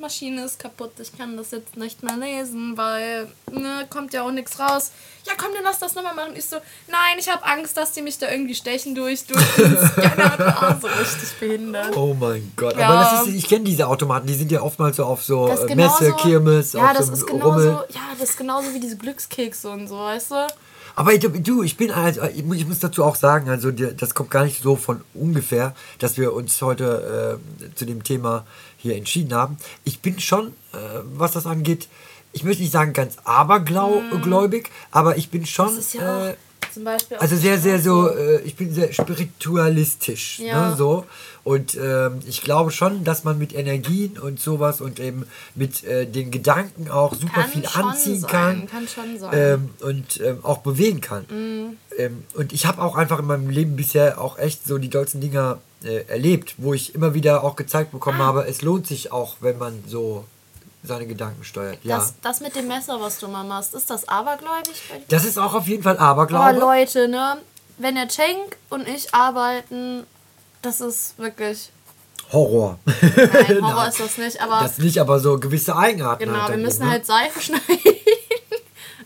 Maschine 0.00 0.44
ist 0.44 0.58
kaputt, 0.58 0.92
ich 1.00 1.16
kann 1.16 1.36
das 1.36 1.50
jetzt 1.50 1.76
nicht 1.76 2.02
mehr 2.02 2.16
lesen, 2.16 2.76
weil, 2.76 3.28
ne, 3.50 3.86
kommt 3.90 4.12
ja 4.12 4.22
auch 4.22 4.30
nichts 4.30 4.58
raus. 4.58 4.92
Ja, 5.26 5.32
komm, 5.38 5.50
dann 5.54 5.64
lass 5.64 5.78
das 5.78 5.94
nochmal 5.94 6.14
machen. 6.14 6.32
Ich 6.36 6.44
so, 6.46 6.56
nein, 6.88 7.16
ich 7.18 7.28
habe 7.30 7.44
Angst, 7.44 7.76
dass 7.76 7.92
die 7.92 8.02
mich 8.02 8.18
da 8.18 8.30
irgendwie 8.30 8.54
stechen 8.54 8.94
durch, 8.94 9.24
durch 9.26 9.42
den 9.56 9.76
Scanner. 9.88 10.78
So 10.80 10.86
richtig 10.88 11.32
behindert. 11.40 11.96
Oh 11.96 12.14
mein 12.14 12.52
Gott. 12.56 12.76
Ja. 12.76 12.88
Aber 12.88 13.00
das 13.18 13.28
ist, 13.28 13.34
ich 13.34 13.48
kenne 13.48 13.64
diese 13.64 13.86
Automaten, 13.86 14.26
die 14.26 14.34
sind 14.34 14.52
ja 14.52 14.60
oftmals 14.60 14.96
so 14.96 15.04
auf 15.04 15.24
so 15.24 15.48
äh, 15.48 15.74
Messe, 15.74 16.12
Kirmes, 16.20 16.74
ja, 16.74 16.90
auf 16.90 16.96
das 16.96 17.06
so 17.06 17.12
ist 17.14 17.26
genauso, 17.26 17.70
Rummel. 17.70 17.86
ja, 17.90 18.00
das 18.18 18.30
ist 18.30 18.36
genauso 18.36 18.74
wie 18.74 18.80
diese 18.80 18.96
Glückskekse 18.96 19.70
und 19.70 19.88
so, 19.88 19.98
weißt 19.98 20.30
du? 20.32 20.46
Aber 20.96 21.16
du, 21.18 21.62
ich 21.62 21.76
bin 21.76 21.90
also, 21.90 22.22
ich 22.22 22.44
muss- 22.44 22.78
dazu 22.78 23.02
auch 23.04 23.16
sagen, 23.16 23.48
also 23.50 23.70
das 23.72 24.14
kommt 24.14 24.30
gar 24.30 24.44
nicht 24.44 24.62
so 24.62 24.76
von 24.76 25.00
ungefähr, 25.12 25.74
dass 25.98 26.16
wir 26.18 26.32
uns 26.32 26.60
heute 26.62 27.38
äh, 27.62 27.74
zu 27.74 27.84
dem 27.84 28.04
Thema 28.04 28.46
hier 28.76 28.96
entschieden 28.96 29.34
haben. 29.34 29.56
Ich 29.84 30.00
bin 30.00 30.20
schon, 30.20 30.48
äh, 30.72 30.76
was 31.14 31.32
das 31.32 31.46
angeht, 31.46 31.88
ich 32.32 32.44
möchte 32.44 32.62
nicht 32.62 32.72
sagen 32.72 32.92
ganz 32.92 33.16
abergläubig, 33.24 34.70
aber 34.90 35.16
ich 35.16 35.30
bin 35.30 35.46
schon 35.46 35.74
Mhm. 35.74 35.82
Ja 35.94 36.28
äh, 36.30 36.34
zum 36.74 36.84
Beispiel. 36.84 37.16
also 37.16 37.36
sehr, 37.36 37.58
sehr 37.58 37.80
so, 37.80 38.08
äh, 38.08 38.40
ich 38.42 38.56
bin 38.56 38.72
sehr 38.74 38.92
spiritualistisch, 38.92 40.40
Ja. 40.40 40.70
ne, 40.70 40.76
so. 40.76 41.04
Und 41.44 41.74
ähm, 41.74 42.20
ich 42.26 42.42
glaube 42.42 42.70
schon, 42.70 43.04
dass 43.04 43.24
man 43.24 43.38
mit 43.38 43.54
Energien 43.54 44.18
und 44.18 44.40
sowas 44.40 44.80
und 44.80 44.98
eben 44.98 45.26
mit 45.54 45.84
äh, 45.84 46.06
den 46.06 46.30
Gedanken 46.30 46.90
auch 46.90 47.14
super 47.14 47.42
Kann 47.42 47.50
viel 47.50 47.66
anziehen 47.66 48.20
sein, 48.20 48.30
kann. 48.30 48.66
kann 48.66 48.88
schon 48.88 49.18
sein. 49.18 49.30
Ähm, 49.34 49.70
und 49.80 50.20
ähm, 50.20 50.38
auch 50.42 50.58
bewegen 50.58 51.00
kann. 51.02 51.26
Ähm, 51.98 52.24
und 52.34 52.52
ich 52.52 52.64
habe 52.66 52.80
auch 52.82 52.96
einfach 52.96 53.18
in 53.18 53.26
meinem 53.26 53.50
Leben 53.50 53.76
bisher 53.76 54.20
auch 54.20 54.38
echt 54.38 54.66
so 54.66 54.78
die 54.78 54.88
dollsten 54.88 55.20
Dinger 55.20 55.58
äh, 55.84 56.04
erlebt, 56.08 56.54
wo 56.56 56.72
ich 56.72 56.94
immer 56.94 57.12
wieder 57.12 57.44
auch 57.44 57.56
gezeigt 57.56 57.92
bekommen 57.92 58.18
habe, 58.18 58.46
es 58.46 58.62
lohnt 58.62 58.86
sich 58.86 59.12
auch, 59.12 59.36
wenn 59.40 59.58
man 59.58 59.84
so 59.86 60.24
seine 60.86 61.06
Gedanken 61.06 61.42
steuert. 61.44 61.78
Ja. 61.82 61.96
Das, 61.98 62.14
das 62.22 62.40
mit 62.40 62.54
dem 62.54 62.68
Messer, 62.68 63.00
was 63.00 63.18
du 63.18 63.26
mal 63.28 63.42
machst, 63.44 63.74
ist 63.74 63.88
das 63.90 64.06
abergläubig? 64.08 64.74
Das 65.08 65.24
ist 65.24 65.38
auch 65.38 65.54
auf 65.54 65.66
jeden 65.66 65.82
Fall 65.82 65.96
Aber 65.96 66.22
Aberglaube. 66.22 66.58
Leute, 66.58 67.08
ne? 67.08 67.38
Wenn 67.78 67.94
der 67.96 68.08
Cenk 68.08 68.56
und 68.70 68.86
ich 68.86 69.12
arbeiten, 69.14 70.06
das 70.62 70.80
ist 70.80 71.18
wirklich. 71.18 71.70
Horror. 72.32 72.78
Nein, 72.84 73.62
Horror 73.62 73.88
ist 73.88 74.00
das 74.00 74.18
nicht, 74.18 74.40
aber 74.40 74.60
Das 74.60 74.78
nicht, 74.78 74.98
aber 74.98 75.18
so 75.18 75.38
gewisse 75.38 75.76
Eigenarten. 75.76 76.24
genau, 76.24 76.42
halt 76.42 76.50
wir 76.50 76.58
müssen 76.58 76.84
ne? 76.84 76.90
halt 76.90 77.06
Seife 77.06 77.40
schneiden. 77.40 77.62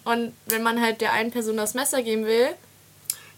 Und 0.04 0.32
wenn 0.47 0.62
man 0.62 0.80
halt 0.80 1.00
der 1.00 1.12
einen 1.12 1.30
Person 1.30 1.56
das 1.56 1.75
Messer 1.75 2.02
geben 2.02 2.25
will, 2.25 2.49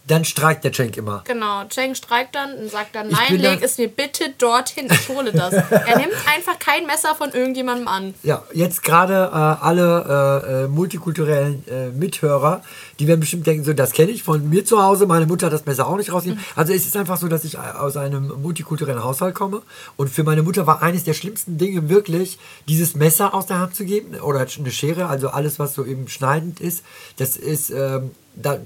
Dann 0.07 0.25
streikt 0.25 0.63
der 0.63 0.73
Cenk 0.73 0.97
immer. 0.97 1.23
genau, 1.25 1.63
Cenk 1.69 1.95
streikt 1.95 2.35
dann 2.35 2.53
und 2.55 2.71
sagt 2.71 2.95
dann, 2.95 3.09
nein, 3.09 3.37
leg 3.37 3.43
dann- 3.43 3.63
es 3.63 3.77
mir 3.77 3.87
bitte 3.87 4.33
dorthin, 4.37 4.87
ich 4.91 5.07
hole 5.09 5.31
das. 5.31 5.53
er 5.53 5.97
nimmt 5.97 6.13
einfach 6.35 6.57
kein 6.59 6.85
Messer 6.87 7.13
von 7.15 7.31
irgendjemandem 7.31 7.87
an. 7.87 8.13
Ja, 8.23 8.43
jetzt 8.53 8.83
gerade 8.83 9.13
äh, 9.31 9.35
alle 9.63 10.43
äh, 10.43 10.63
äh, 10.63 10.67
multikulturellen 10.67 11.63
äh, 11.67 11.89
Mithörer, 11.89 12.61
die 12.99 13.07
werden 13.07 13.19
bestimmt 13.19 13.45
denken, 13.47 13.63
so, 13.63 13.73
das 13.73 13.91
kenne 13.93 14.11
ich 14.11 14.23
von 14.23 14.49
mir 14.49 14.65
zu 14.65 14.81
Hause, 14.83 15.05
meine 15.05 15.27
Mutter 15.27 15.45
hat 15.45 15.53
das 15.53 15.65
Messer 15.65 15.87
auch 15.87 15.97
nicht 15.97 16.11
rausnehmen. 16.11 16.43
Also 16.55 16.73
es 16.73 16.85
ist 16.85 16.97
einfach 16.97 17.17
so, 17.17 17.27
dass 17.27 17.43
ich 17.43 17.57
aus 17.59 17.95
einem 17.95 18.33
multikulturellen 18.41 19.03
Haushalt 19.03 19.35
komme 19.35 19.61
und 19.97 20.09
für 20.09 20.23
meine 20.23 20.41
Mutter 20.43 20.65
war 20.67 20.81
eines 20.81 21.03
der 21.03 21.13
schlimmsten 21.13 21.57
Dinge 21.57 21.89
wirklich, 21.89 22.39
dieses 22.67 22.95
Messer 22.95 23.33
aus 23.33 23.45
der 23.45 23.59
Hand 23.59 23.75
zu 23.75 23.85
geben 23.85 24.19
oder 24.19 24.39
eine 24.39 24.71
Schere, 24.71 25.05
also 25.07 25.29
alles, 25.29 25.59
was 25.59 25.73
so 25.75 25.85
eben 25.85 26.07
schneidend 26.07 26.59
ist, 26.59 26.83
das 27.17 27.37
ist, 27.37 27.69
ähm, 27.69 28.11
da 28.35 28.57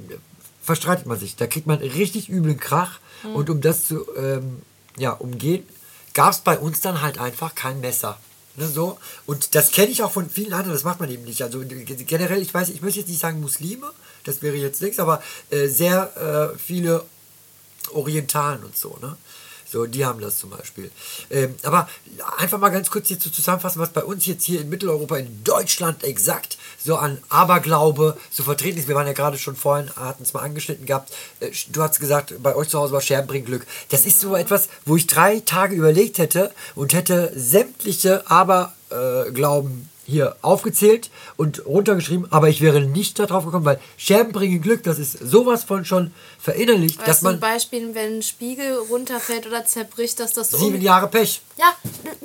verstreitet 0.65 1.05
man 1.05 1.19
sich, 1.19 1.36
da 1.36 1.48
kriegt 1.48 1.67
man 1.67 1.79
richtig 1.79 2.29
üblen 2.29 2.60
Krach 2.60 3.00
und 3.34 3.50
um 3.50 3.62
das 3.62 3.86
zu 3.86 4.05
ähm, 4.17 4.62
ja, 4.98 5.12
umgehen, 5.12 5.63
gab 6.13 6.31
es 6.31 6.39
bei 6.39 6.57
uns 6.57 6.81
dann 6.81 7.01
halt 7.01 7.19
einfach 7.19 7.55
kein 7.55 7.79
Messer. 7.81 8.17
Ne, 8.57 8.67
so. 8.67 8.98
Und 9.25 9.53
das 9.55 9.72
kenne 9.72 9.91
ich 9.91 10.01
auch 10.01 10.12
von 10.12 10.29
vielen 10.29 10.53
anderen, 10.53 10.74
das 10.74 10.84
macht 10.84 11.00
man 11.00 11.10
eben 11.12 11.24
nicht. 11.24 11.41
Also 11.41 11.62
generell, 11.65 12.41
ich 12.41 12.53
weiß, 12.53 12.69
ich 12.69 12.81
möchte 12.81 13.00
jetzt 13.00 13.10
nicht 13.10 13.19
sagen 13.19 13.41
Muslime, 13.41 13.91
das 14.24 14.41
wäre 14.41 14.55
jetzt 14.55 14.81
nichts, 14.81 15.00
aber 15.00 15.22
äh, 15.50 15.67
sehr 15.67 16.53
äh, 16.53 16.57
viele 16.57 17.03
Orientalen 17.91 18.63
und 18.63 18.77
so, 18.77 18.98
ne? 19.01 19.17
So, 19.75 19.86
die 19.86 20.05
haben 20.05 20.22
das 20.22 20.38
zum 20.38 20.51
Beispiel. 20.51 20.89
Ähm, 21.29 21.53
aber 21.63 21.89
einfach 22.38 22.60
mal 22.60 22.70
ganz 22.70 22.89
kurz 22.89 23.10
jetzt 23.10 23.24
so 23.24 23.29
zusammenfassen, 23.29 23.82
was 23.82 23.89
bei 23.89 24.05
uns 24.05 24.25
jetzt 24.25 24.46
hier 24.46 24.62
in 24.62 24.70
Mitteleuropa, 24.70 25.17
in 25.17 25.44
Deutschland 25.44 26.01
exakt 26.05 26.58
so 26.82 26.96
an 26.96 27.17
Aberglaube 27.27 28.15
so 28.32 28.44
vertreten 28.44 28.79
ist. 28.79 28.88
Wir 28.88 28.96
waren 28.96 29.05
ja 29.05 29.12
gerade 29.12 29.38
schon 29.38 29.58
vorhin, 29.58 29.94
hatten 29.98 30.24
es 30.24 30.34
mal 30.34 30.44
angeschnitten 30.44 30.86
gehabt. 30.86 31.12
Äh, 31.41 31.51
Du 31.74 31.84
hast 31.84 32.00
gesagt, 32.00 32.41
bei 32.41 32.55
euch 32.55 32.70
zu 32.70 32.79
Hause 32.79 32.94
war 32.94 33.01
Scherben 33.01 33.27
bringt 33.27 33.48
Glück. 33.48 33.67
Das 33.89 34.05
ist 34.05 34.22
so 34.22 34.38
etwas, 34.38 34.70
wo 34.86 34.96
ich 34.96 35.08
drei 35.08 35.41
Tage 35.41 35.75
überlegt 35.75 36.20
hätte 36.20 36.53
und 36.75 36.94
hätte 36.94 37.34
sämtliche 37.36 38.32
Aberglauben 38.32 39.89
hier 40.05 40.35
aufgezählt 40.41 41.09
und 41.38 41.65
runtergeschrieben, 41.65 42.31
aber 42.31 42.50
ich 42.50 42.62
wäre 42.62 42.81
nicht 42.81 43.17
darauf 43.19 43.45
gekommen, 43.45 43.65
weil 43.65 43.79
Scherben 43.97 44.31
bringen 44.31 44.62
Glück, 44.62 44.83
das 44.83 45.00
ist 45.00 45.17
sowas 45.19 45.63
von 45.63 45.83
schon 45.85 46.12
verinnerlicht, 46.39 47.00
dass 47.01 47.07
Weißt 47.07 47.21
du, 47.21 47.25
man 47.25 47.33
zum 47.35 47.41
Beispiel, 47.41 47.95
wenn 47.95 48.17
ein 48.17 48.21
Spiegel 48.24 48.74
runterfällt 48.89 49.47
oder 49.47 49.65
zerbricht, 49.65 50.19
dass 50.19 50.33
das 50.33 50.51
so. 50.51 50.57
sieben 50.57 50.81
Jahre 50.81 51.07
Pech. 51.07 51.41
Ja, 51.57 51.74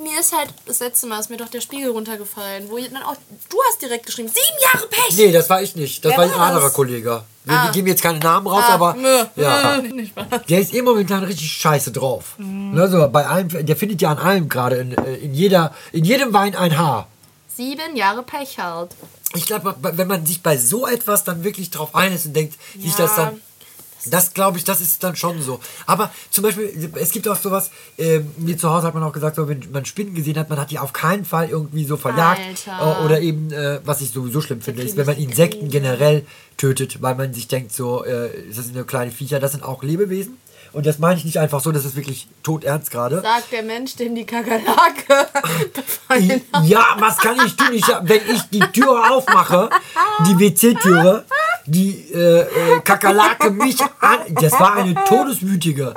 mir 0.01 0.19
ist 0.19 0.35
halt 0.35 0.49
das 0.65 0.79
letzte 0.79 1.07
Mal 1.07 1.19
ist 1.19 1.29
mir 1.29 1.37
doch 1.37 1.49
der 1.49 1.61
Spiegel 1.61 1.89
runtergefallen, 1.91 2.69
wo 2.69 2.77
dann 2.77 3.03
auch 3.03 3.15
du 3.49 3.57
hast 3.69 3.81
direkt 3.81 4.05
geschrieben, 4.05 4.27
sieben 4.29 4.61
Jahre 4.73 4.87
Pech. 4.87 5.17
Nee, 5.17 5.31
das 5.31 5.49
war 5.49 5.61
ich 5.61 5.75
nicht. 5.75 6.03
Das 6.05 6.11
Wer 6.11 6.17
war 6.19 6.25
ein 6.25 6.31
anderer? 6.33 6.69
Kollege. 6.69 7.23
Wir 7.43 7.53
Ah. 7.55 7.71
geben 7.71 7.87
jetzt 7.87 8.03
keine 8.03 8.19
Namen 8.19 8.45
raus, 8.45 8.63
Ah, 8.67 8.73
aber 8.75 8.93
nö, 8.93 9.23
ja. 9.35 9.77
nö, 9.81 9.87
nicht 9.95 10.15
wahr. 10.15 10.27
der 10.47 10.59
ist 10.59 10.75
eh 10.75 10.81
momentan 10.83 11.23
richtig 11.23 11.51
scheiße 11.51 11.91
drauf. 11.91 12.35
Mhm. 12.37 12.75
Ne, 12.75 12.87
so 12.87 13.07
bei 13.09 13.25
allem, 13.25 13.47
der 13.65 13.75
findet 13.75 13.99
ja 14.01 14.11
an 14.11 14.19
allem 14.19 14.47
gerade 14.47 14.75
in, 14.75 14.91
äh, 14.95 15.15
in, 15.15 15.33
jeder, 15.33 15.73
in 15.91 16.05
jedem 16.05 16.33
Wein 16.33 16.55
ein 16.55 16.77
Haar. 16.77 17.07
Sieben 17.55 17.95
Jahre 17.95 18.23
Pech 18.23 18.57
halt. 18.59 18.91
Ich 19.35 19.45
glaube, 19.45 19.75
wenn 19.81 20.07
man 20.07 20.25
sich 20.25 20.41
bei 20.43 20.57
so 20.57 20.87
etwas 20.87 21.23
dann 21.23 21.43
wirklich 21.43 21.69
drauf 21.69 21.95
einlässt 21.95 22.25
und 22.25 22.35
denkt, 22.35 22.57
sich 22.73 22.91
Ja. 22.91 23.05
das 23.05 23.15
dann. 23.15 23.41
Das 24.07 24.33
glaube 24.33 24.57
ich, 24.57 24.63
das 24.63 24.81
ist 24.81 25.03
dann 25.03 25.15
schon 25.15 25.43
so. 25.43 25.59
Aber 25.85 26.09
zum 26.31 26.43
Beispiel, 26.43 26.91
es 26.95 27.11
gibt 27.11 27.27
auch 27.27 27.35
sowas, 27.35 27.69
ähm, 27.99 28.31
mir 28.37 28.57
zu 28.57 28.67
Hause 28.67 28.87
hat 28.87 28.95
man 28.95 29.03
auch 29.03 29.11
gesagt, 29.11 29.35
so, 29.35 29.47
wenn 29.47 29.63
man 29.71 29.85
Spinnen 29.85 30.15
gesehen 30.15 30.39
hat, 30.39 30.49
man 30.49 30.59
hat 30.59 30.71
die 30.71 30.79
auf 30.79 30.91
keinen 30.91 31.23
Fall 31.23 31.49
irgendwie 31.49 31.85
so 31.85 31.97
verjagt. 31.97 32.41
Äh, 32.65 33.05
Oder 33.05 33.21
eben, 33.21 33.51
äh, 33.53 33.79
was 33.85 34.01
ich 34.01 34.09
sowieso 34.09 34.41
schlimm 34.41 34.59
finde, 34.61 34.81
ist, 34.81 34.97
wenn 34.97 35.05
man 35.05 35.17
ich 35.19 35.25
Insekten 35.25 35.69
generell 35.69 36.25
tötet, 36.57 37.03
weil 37.03 37.13
man 37.13 37.31
sich 37.35 37.47
denkt, 37.47 37.73
so, 37.73 38.03
äh, 38.03 38.29
das 38.47 38.65
sind 38.65 38.73
nur 38.75 38.87
kleine 38.87 39.11
Viecher, 39.11 39.39
das 39.39 39.51
sind 39.51 39.63
auch 39.63 39.83
Lebewesen. 39.83 40.37
Und 40.73 40.85
das 40.85 40.99
meine 40.99 41.17
ich 41.17 41.25
nicht 41.25 41.37
einfach 41.37 41.59
so, 41.59 41.71
das 41.71 41.83
ist 41.83 41.95
wirklich 41.95 42.27
todernst 42.43 42.91
gerade. 42.91 43.21
Sagt 43.21 43.51
der 43.51 43.63
Mensch, 43.63 43.95
dem 43.95 44.15
die 44.15 44.25
Kakerlake 44.25 45.27
befallen. 45.73 46.41
Ja, 46.63 46.95
was 46.97 47.17
kann 47.17 47.37
ich 47.45 47.55
tun? 47.57 47.73
Ich, 47.73 47.85
wenn 48.03 48.21
ich 48.33 48.43
die 48.43 48.59
Türe 48.59 49.11
aufmache, 49.11 49.69
die 50.27 50.39
WC-Türe, 50.39 51.25
die 51.65 52.11
äh, 52.13 52.41
äh, 52.41 52.45
Kakerlake 52.83 53.51
mich 53.51 53.81
an. 53.99 54.19
Das 54.39 54.53
war 54.53 54.75
eine 54.75 54.95
Todeswütige. 55.05 55.93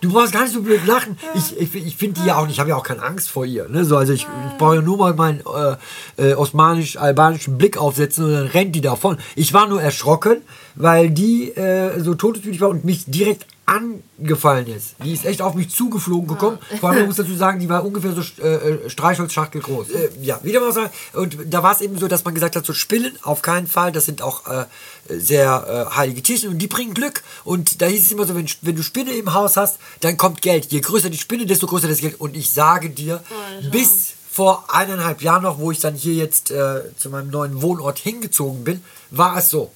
Du 0.00 0.12
brauchst 0.12 0.32
gar 0.32 0.42
nicht 0.42 0.52
so 0.52 0.60
blöd 0.60 0.86
lachen. 0.86 1.16
Ich, 1.34 1.58
ich, 1.58 1.74
ich 1.74 1.96
finde 1.96 2.20
die 2.20 2.26
ja 2.26 2.36
auch 2.36 2.42
nicht, 2.42 2.52
ich 2.52 2.60
habe 2.60 2.68
ja 2.68 2.76
auch 2.76 2.82
keine 2.82 3.02
Angst 3.02 3.30
vor 3.30 3.46
ihr. 3.46 3.68
Ne? 3.68 3.84
So, 3.84 3.96
also 3.96 4.12
ich, 4.12 4.22
ich 4.22 4.58
brauche 4.58 4.76
ja 4.76 4.82
nur 4.82 4.98
mal 4.98 5.14
meinen 5.14 5.40
äh, 5.40 6.30
äh, 6.30 6.34
osmanisch-albanischen 6.34 7.56
Blick 7.56 7.78
aufsetzen 7.78 8.26
und 8.26 8.32
dann 8.32 8.46
rennt 8.48 8.76
die 8.76 8.82
davon. 8.82 9.16
Ich 9.34 9.54
war 9.54 9.66
nur 9.66 9.80
erschrocken, 9.80 10.42
weil 10.74 11.10
die 11.10 11.52
äh, 11.56 11.98
so 12.00 12.14
todeswütig 12.14 12.60
war 12.60 12.68
und 12.68 12.84
mich 12.84 13.04
direkt 13.06 13.46
angefallen 13.66 14.66
ist. 14.66 14.94
Die 15.02 15.12
ist 15.12 15.24
echt 15.24 15.40
auf 15.40 15.54
mich 15.54 15.70
zugeflogen 15.70 16.28
gekommen. 16.28 16.58
Vor 16.80 16.90
allem, 16.90 17.00
man 17.00 17.06
muss 17.08 17.16
dazu 17.18 17.34
sagen, 17.34 17.60
die 17.60 17.68
war 17.68 17.84
ungefähr 17.84 18.12
so 18.12 18.22
äh, 18.42 18.46
äh, 18.46 18.90
Streichholzschachtel 18.90 19.60
groß. 19.62 19.90
Äh, 19.90 20.10
ja, 20.20 20.38
wieder 20.42 20.60
mal 20.60 20.72
sagen. 20.72 20.90
Und 21.14 21.36
da 21.46 21.62
war 21.62 21.72
es 21.72 21.80
eben 21.80 21.98
so, 21.98 22.08
dass 22.08 22.24
man 22.24 22.34
gesagt 22.34 22.56
hat, 22.56 22.66
so 22.66 22.72
Spinnen 22.72 23.12
auf 23.22 23.42
keinen 23.42 23.66
Fall. 23.66 23.92
Das 23.92 24.04
sind 24.04 24.22
auch 24.22 24.46
äh, 24.46 24.66
sehr 25.08 25.88
äh, 25.92 25.96
heilige 25.96 26.22
Tierchen 26.22 26.50
und 26.50 26.58
die 26.58 26.66
bringen 26.66 26.94
Glück. 26.94 27.22
Und 27.44 27.80
da 27.80 27.86
hieß 27.86 28.04
es 28.04 28.12
immer 28.12 28.26
so, 28.26 28.34
wenn, 28.34 28.48
wenn 28.62 28.76
du 28.76 28.82
Spinne 28.82 29.12
im 29.12 29.32
Haus 29.32 29.56
hast, 29.56 29.78
dann 30.00 30.16
kommt 30.16 30.42
Geld. 30.42 30.66
Je 30.66 30.80
größer 30.80 31.10
die 31.10 31.18
Spinne, 31.18 31.46
desto 31.46 31.66
größer 31.66 31.88
das 31.88 31.98
Geld. 31.98 32.20
Und 32.20 32.36
ich 32.36 32.50
sage 32.50 32.90
dir, 32.90 33.22
bis 33.70 34.12
vor 34.30 34.64
eineinhalb 34.68 35.22
Jahren 35.22 35.44
noch, 35.44 35.58
wo 35.58 35.70
ich 35.70 35.78
dann 35.78 35.94
hier 35.94 36.14
jetzt 36.14 36.50
äh, 36.50 36.80
zu 36.98 37.08
meinem 37.08 37.30
neuen 37.30 37.62
Wohnort 37.62 38.00
hingezogen 38.00 38.64
bin, 38.64 38.82
war 39.10 39.36
es 39.38 39.48
so. 39.48 39.70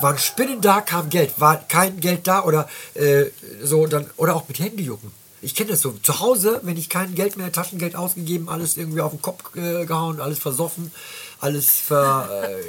Waren 0.00 0.18
Spinnen 0.18 0.60
da, 0.60 0.80
kam 0.80 1.08
Geld. 1.08 1.34
War 1.38 1.56
kein 1.68 2.00
Geld 2.00 2.26
da 2.26 2.44
oder 2.44 2.68
äh, 2.94 3.26
so 3.62 3.86
dann 3.86 4.08
oder 4.16 4.36
auch 4.36 4.48
mit 4.48 4.58
Handyjucken. 4.58 5.12
Ich 5.42 5.54
kenne 5.54 5.70
das 5.70 5.80
so. 5.80 5.92
Zu 6.02 6.20
Hause, 6.20 6.60
wenn 6.64 6.76
ich 6.76 6.88
kein 6.88 7.14
Geld 7.14 7.36
mehr, 7.36 7.50
Taschengeld 7.50 7.96
ausgegeben, 7.96 8.48
alles 8.48 8.76
irgendwie 8.76 9.00
auf 9.00 9.12
den 9.12 9.22
Kopf 9.22 9.56
äh, 9.56 9.86
gehauen, 9.86 10.20
alles 10.20 10.38
versoffen, 10.38 10.92
alles 11.40 11.68
ver 11.68 12.28
äh, 12.44 12.62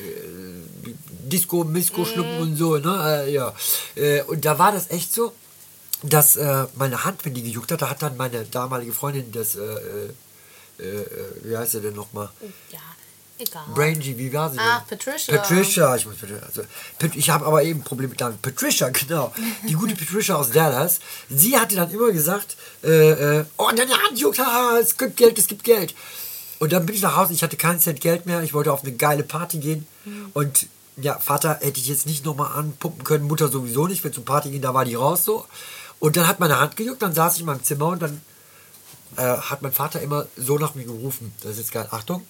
Disco, 1.24 1.64
Misko 1.64 2.06
schlucken 2.06 2.40
und 2.40 2.56
so, 2.56 2.78
ne? 2.78 3.26
Äh, 3.26 3.34
ja. 3.34 3.54
Äh, 3.96 4.22
und 4.24 4.46
da 4.46 4.58
war 4.58 4.72
das 4.72 4.90
echt 4.90 5.14
so, 5.14 5.34
dass 6.04 6.38
äh, 6.38 6.66
meine 6.76 7.04
Hand, 7.04 7.26
wenn 7.26 7.34
die 7.34 7.44
gejuckt 7.44 7.72
hat, 7.72 7.82
da 7.82 7.90
hat 7.90 8.02
dann 8.02 8.16
meine 8.18 8.46
damalige 8.46 8.94
Freundin 8.94 9.32
das, 9.32 9.58
wie 11.44 11.56
heißt 11.56 11.74
sie 11.74 11.82
denn 11.82 11.94
nochmal? 11.94 12.30
Ja, 12.72 12.80
egal. 13.42 13.64
Brangy, 13.74 14.18
wie 14.18 14.32
war 14.34 14.50
sie 14.50 14.58
denn? 14.58 14.66
Ah, 14.66 14.86
Patricia. 14.88 15.36
Patricia, 15.38 15.96
ich 15.96 16.06
muss 16.06 16.16
also, 16.46 16.62
ich 17.14 17.30
habe 17.30 17.46
aber 17.46 17.64
eben 17.64 17.80
ein 17.80 17.84
Problem 17.84 18.10
mit 18.10 18.20
Namen. 18.20 18.38
Patricia, 18.42 18.90
genau. 19.08 19.34
Die 19.68 19.74
gute 19.74 19.96
Patricia 19.96 20.36
aus 20.36 20.52
Dallas. 20.52 21.00
Sie 21.30 21.58
hatte 21.58 21.76
dann 21.76 21.92
immer 21.92 22.12
gesagt, 22.12 22.56
äh, 22.84 23.40
äh, 23.40 23.46
oh, 23.58 23.70
deine 23.76 23.94
Hand 23.94 24.20
juckt, 24.20 24.40
haha, 24.40 24.78
es 24.80 24.98
gibt 24.98 25.18
Geld, 25.18 25.38
es 25.38 25.48
gibt 25.48 25.64
Geld. 25.64 25.96
Und 26.60 26.72
dann 26.72 26.86
bin 26.86 26.96
ich 26.96 27.02
nach 27.02 27.16
Hause, 27.16 27.34
ich 27.34 27.42
hatte 27.42 27.58
keinen 27.58 27.80
Cent 27.80 28.02
Geld 28.02 28.26
mehr, 28.28 28.44
ich 28.44 28.54
wollte 28.54 28.72
auf 28.72 28.84
eine 28.84 28.94
geile 28.94 29.24
Party 29.24 29.58
gehen. 29.58 29.88
Und 30.34 30.68
ja, 30.98 31.18
Vater 31.18 31.58
hätte 31.62 31.80
ich 31.80 31.88
jetzt 31.88 32.06
nicht 32.06 32.26
nochmal 32.26 32.56
anpumpen 32.56 33.04
können, 33.04 33.26
Mutter 33.26 33.48
sowieso 33.48 33.88
nicht, 33.88 34.04
wenn 34.04 34.14
zum 34.14 34.26
Party 34.26 34.52
gehen, 34.52 34.62
da 34.62 34.74
war 34.74 34.86
die 34.86 34.96
raus 34.96 35.26
so. 35.26 35.46
Und 36.00 36.18
dann 36.18 36.28
hat 36.28 36.40
meine 36.40 36.60
Hand 36.60 36.76
gejuckt, 36.78 37.02
dann 37.02 37.14
saß 37.14 37.36
ich 37.36 37.40
in 37.42 37.46
meinem 37.46 37.64
Zimmer 37.64 37.88
und 37.88 38.02
dann 38.02 38.22
äh, 39.18 39.22
hat 39.22 39.62
mein 39.62 39.72
Vater 39.72 40.02
immer 40.02 40.28
so 40.38 40.58
nach 40.58 40.76
mir 40.76 40.86
gerufen. 40.86 41.34
Das 41.42 41.54
ist 41.54 41.58
jetzt 41.58 41.72
geil. 41.72 41.88
Achtung. 41.92 42.26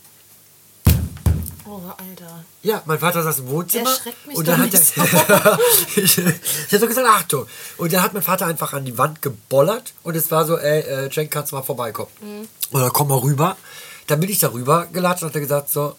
Oh, 1.66 1.80
Alter. 1.98 2.44
Ja, 2.64 2.82
mein 2.86 3.00
Vater 3.00 3.24
saß 3.24 3.40
im 3.40 3.50
Wohnzimmer. 3.50 3.90
Erschreckt 3.90 4.28
mich 4.28 4.38
und 4.38 4.48
dann 4.48 4.60
hat 4.60 4.74
er. 4.74 4.80
nicht 4.80 4.98
ich 5.98 6.18
ich 6.18 6.74
habe 6.74 6.80
so 6.80 6.88
gesagt, 6.88 7.08
Achtung. 7.08 7.46
Und 7.78 7.94
dann 7.94 8.02
hat 8.02 8.14
mein 8.14 8.24
Vater 8.24 8.48
einfach 8.48 8.74
an 8.74 8.86
die 8.86 8.98
Wand 8.98 9.22
gebollert 9.22 9.94
und 10.04 10.16
es 10.16 10.32
war 10.32 10.46
so, 10.46 10.58
ey, 10.58 10.82
äh, 10.82 11.10
Cenk, 11.10 11.32
kannst 11.32 11.52
du 11.52 11.56
mal 11.56 11.62
vorbeikommen? 11.62 12.12
Mhm. 12.22 12.48
Oder 12.72 12.90
komm 12.90 13.10
mal 13.10 13.20
rüber. 13.20 13.58
Dann 14.08 14.20
bin 14.20 14.30
ich 14.30 14.40
da 14.40 14.52
rüber 14.52 14.88
gelatscht 14.92 15.24
und 15.24 15.30
hat 15.30 15.36
er 15.36 15.42
gesagt, 15.42 15.70
so, 15.70 15.96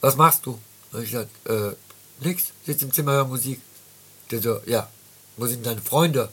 was 0.00 0.16
machst 0.16 0.44
du? 0.44 0.58
Und 0.92 1.02
ich 1.02 1.10
gesagt, 1.10 1.30
äh, 1.46 1.74
nix, 2.20 2.52
sitz 2.66 2.82
im 2.82 2.92
Zimmer, 2.92 3.12
hör 3.12 3.24
Musik. 3.24 3.60
Der 4.30 4.40
so, 4.40 4.60
ja, 4.66 4.88
wo 5.36 5.46
sind 5.46 5.64
deine 5.64 5.80
Freunde? 5.80 6.28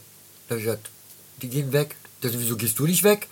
Dann 0.48 0.58
habe 0.58 0.60
ich 0.60 0.66
gesagt, 0.66 0.90
die 1.42 1.50
gehen 1.50 1.72
weg. 1.72 1.96
Der 2.22 2.32
so, 2.32 2.40
wieso 2.40 2.58
gehst 2.58 2.78
du 2.80 2.86
nicht 2.86 3.04
weg? 3.04 3.28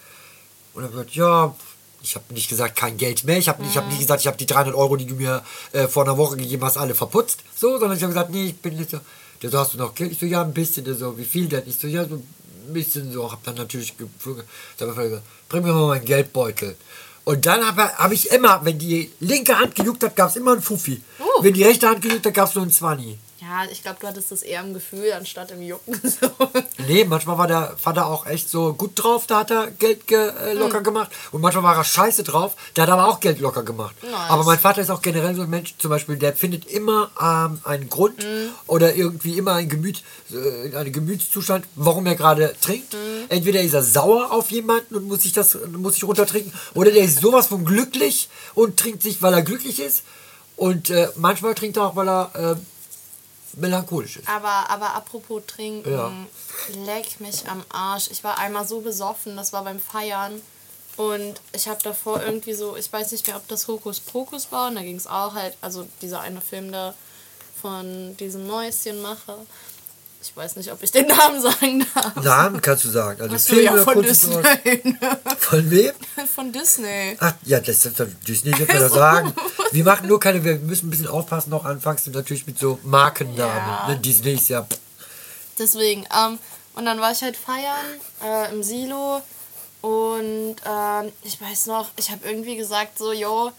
Und 0.73 0.83
er 0.83 0.85
hat 0.85 0.91
gesagt, 0.91 1.11
ja, 1.11 1.53
Ich 2.01 2.15
habe 2.15 2.33
nicht 2.33 2.49
gesagt, 2.49 2.75
kein 2.75 2.97
Geld 2.97 3.23
mehr. 3.25 3.37
Ich 3.37 3.49
habe 3.49 3.61
nicht, 3.61 3.71
ich 3.71 3.77
hab 3.77 3.87
nicht 3.87 3.99
gesagt, 3.99 4.21
ich 4.21 4.27
habe 4.27 4.37
die 4.37 4.45
300 4.45 4.73
Euro, 4.73 4.95
die 4.95 5.05
du 5.05 5.15
mir 5.15 5.43
äh, 5.73 5.87
vor 5.87 6.03
einer 6.03 6.17
Woche 6.17 6.37
gegeben 6.37 6.63
hast, 6.63 6.77
alle 6.77 6.95
verputzt. 6.95 7.39
So, 7.55 7.77
sondern 7.77 7.97
ich 7.97 8.03
habe 8.03 8.13
gesagt, 8.13 8.29
nee, 8.29 8.45
ich 8.45 8.57
bin 8.57 8.77
nicht 8.77 8.89
so. 8.89 8.99
Der 9.41 9.49
so, 9.49 9.59
hast 9.59 9.73
du 9.73 9.77
noch 9.77 9.95
Geld? 9.95 10.11
Ich 10.11 10.19
so, 10.19 10.25
ja, 10.25 10.41
ein 10.41 10.53
bisschen. 10.53 10.85
Der 10.85 10.95
so, 10.95 11.17
wie 11.17 11.25
viel 11.25 11.47
denn? 11.47 11.63
Ich 11.65 11.77
so, 11.77 11.87
ja, 11.87 12.05
so 12.07 12.15
ein 12.15 12.73
bisschen 12.73 13.11
so. 13.11 13.31
Hab 13.31 13.43
dann 13.43 13.55
natürlich 13.55 13.95
geflogen. 13.97 14.43
Dann 14.77 14.89
habe 14.89 15.03
ich 15.03 15.09
gesagt, 15.09 15.27
bring 15.49 15.63
mir 15.63 15.73
mal 15.73 15.87
meinen 15.87 16.05
Geldbeutel. 16.05 16.75
Und 17.25 17.45
dann 17.45 17.65
habe 17.65 17.83
hab 17.97 18.11
ich 18.11 18.31
immer, 18.31 18.63
wenn 18.63 18.79
die 18.79 19.11
linke 19.19 19.57
Hand 19.57 19.75
gejuckt 19.75 20.03
hat, 20.03 20.15
gab 20.15 20.29
es 20.29 20.35
immer 20.35 20.53
einen 20.53 20.61
Fuffi. 20.61 21.01
Oh. 21.19 21.43
Wenn 21.43 21.53
die 21.53 21.63
rechte 21.63 21.87
Hand 21.87 22.01
gejuckt 22.01 22.25
hat, 22.25 22.33
gab 22.33 22.49
es 22.49 22.55
nur 22.55 22.63
einen 22.63 22.71
Zwanni. 22.71 23.19
Ja, 23.41 23.63
ich 23.71 23.81
glaube, 23.81 23.97
du 24.01 24.07
hattest 24.07 24.31
das 24.31 24.43
eher 24.43 24.61
im 24.61 24.73
Gefühl 24.73 25.13
anstatt 25.13 25.51
im 25.51 25.61
Jucken. 25.61 25.99
So. 26.09 26.29
Nee, 26.87 27.05
manchmal 27.05 27.37
war 27.37 27.47
der 27.47 27.75
Vater 27.77 28.07
auch 28.07 28.25
echt 28.25 28.49
so 28.49 28.73
gut 28.73 28.91
drauf, 28.95 29.27
da 29.27 29.39
hat 29.39 29.51
er 29.51 29.69
Geld 29.71 30.07
ge 30.07 30.17
äh, 30.17 30.53
locker 30.53 30.81
gemacht. 30.81 31.11
Und 31.31 31.41
manchmal 31.41 31.63
war 31.63 31.75
er 31.77 31.83
scheiße 31.83 32.23
drauf, 32.23 32.55
da 32.73 32.81
hat 32.81 32.89
er 32.89 32.95
aber 32.95 33.07
auch 33.07 33.19
Geld 33.19 33.39
locker 33.39 33.63
gemacht. 33.63 33.95
Nice. 34.01 34.13
Aber 34.27 34.43
mein 34.43 34.59
Vater 34.59 34.81
ist 34.81 34.89
auch 34.89 35.01
generell 35.01 35.35
so 35.35 35.43
ein 35.43 35.49
Mensch, 35.49 35.75
zum 35.77 35.89
Beispiel, 35.89 36.17
der 36.17 36.35
findet 36.35 36.65
immer 36.65 37.11
ähm, 37.21 37.61
einen 37.63 37.89
Grund 37.89 38.23
Hm. 38.23 38.49
oder 38.67 38.95
irgendwie 38.95 39.37
immer 39.37 39.53
ein 39.53 39.69
Gemüt, 39.69 40.03
äh, 40.31 40.75
einen 40.75 40.91
Gemütszustand, 40.91 41.65
warum 41.75 42.05
er 42.07 42.15
gerade 42.15 42.53
trinkt. 42.59 42.93
Hm. 42.93 42.99
Entweder 43.29 43.61
ist 43.61 43.73
er 43.73 43.83
sauer 43.83 44.31
auf 44.31 44.51
jemanden 44.51 44.95
und 44.95 45.07
muss 45.07 45.23
sich 45.23 45.33
das 45.33 45.57
muss 45.77 45.93
sich 45.93 46.03
runtertrinken, 46.03 46.51
oder 46.73 46.91
der 46.91 47.03
ist 47.03 47.21
sowas 47.21 47.47
von 47.47 47.63
glücklich 47.65 48.29
und 48.55 48.77
trinkt 48.77 49.03
sich, 49.03 49.21
weil 49.21 49.33
er 49.33 49.43
glücklich 49.43 49.79
ist. 49.79 50.03
Und 50.55 50.89
äh, 50.89 51.07
manchmal 51.15 51.55
trinkt 51.55 51.77
er 51.77 51.83
auch, 51.83 51.95
weil 51.95 52.09
er 52.09 52.31
äh, 52.35 52.55
melancholisch 53.57 54.17
ist. 54.17 54.27
Aber, 54.29 54.69
aber 54.69 54.93
apropos 54.95 55.41
trinken, 55.47 55.91
Ja. 55.91 56.11
leck 56.85 57.19
mich 57.19 57.47
am 57.49 57.63
Arsch. 57.69 58.09
Ich 58.11 58.23
war 58.23 58.37
einmal 58.37 58.67
so 58.67 58.81
besoffen, 58.81 59.35
das 59.37 59.53
war 59.53 59.63
beim 59.63 59.79
Feiern. 59.79 60.41
Und 60.97 61.39
ich 61.53 61.67
habe 61.69 61.81
davor 61.81 62.21
irgendwie 62.21 62.53
so, 62.53 62.75
ich 62.75 62.91
weiß 62.91 63.11
nicht 63.13 63.25
mehr, 63.27 63.37
ob 63.37 63.47
das 63.47 63.67
Hokus 63.67 63.99
Pokus 64.01 64.51
war. 64.51 64.67
Und 64.69 64.75
da 64.75 64.81
ging 64.81 64.97
es 64.97 65.07
auch 65.07 65.33
halt, 65.33 65.55
also 65.61 65.87
dieser 66.01 66.19
eine 66.21 66.41
Film 66.41 66.71
da 66.73 66.93
von 67.61 68.17
diesem 68.17 68.47
Mäuschenmacher. 68.47 69.37
Ich 70.21 70.35
weiß 70.35 70.57
nicht, 70.57 70.71
ob 70.71 70.83
ich 70.83 70.91
den 70.91 71.07
Namen 71.07 71.41
sagen 71.41 71.85
darf. 71.93 72.15
Namen 72.15 72.61
kannst 72.61 72.83
du 72.83 72.89
sagen. 72.89 73.21
Also 73.21 73.35
Achso, 73.35 73.55
ja, 73.55 73.77
von. 73.83 74.01
Disney. 74.01 74.35
Von 75.39 75.71
wem? 75.71 75.91
von 76.35 76.51
Disney. 76.51 77.17
Ach, 77.19 77.33
ja, 77.45 77.59
das 77.59 77.85
ist 77.85 78.03
Disney, 78.27 78.57
wird 78.57 78.69
man 78.69 78.79
das 78.79 78.93
sagen. 78.93 79.33
Wir 79.71 79.83
machen 79.83 80.07
nur 80.07 80.19
keine, 80.19 80.43
wir 80.43 80.57
müssen 80.59 80.87
ein 80.87 80.89
bisschen 80.89 81.07
aufpassen, 81.07 81.49
noch 81.49 81.65
anfangs 81.65 82.05
natürlich 82.07 82.45
mit 82.45 82.59
so 82.59 82.79
Markennamen. 82.83 83.37
Ja. 83.37 83.87
Ne? 83.87 83.97
Disney 83.97 84.33
ist 84.33 84.49
ja. 84.49 84.67
Deswegen, 85.57 86.05
ähm, 86.15 86.37
und 86.75 86.85
dann 86.85 86.99
war 86.99 87.11
ich 87.11 87.21
halt 87.21 87.35
feiern 87.35 87.85
äh, 88.23 88.53
im 88.53 88.63
Silo 88.63 89.21
und 89.81 90.55
ähm, 90.65 91.11
ich 91.23 91.41
weiß 91.41 91.67
noch, 91.67 91.89
ich 91.97 92.11
habe 92.11 92.27
irgendwie 92.27 92.55
gesagt 92.57 92.97
so, 92.97 93.11
yo, 93.11 93.51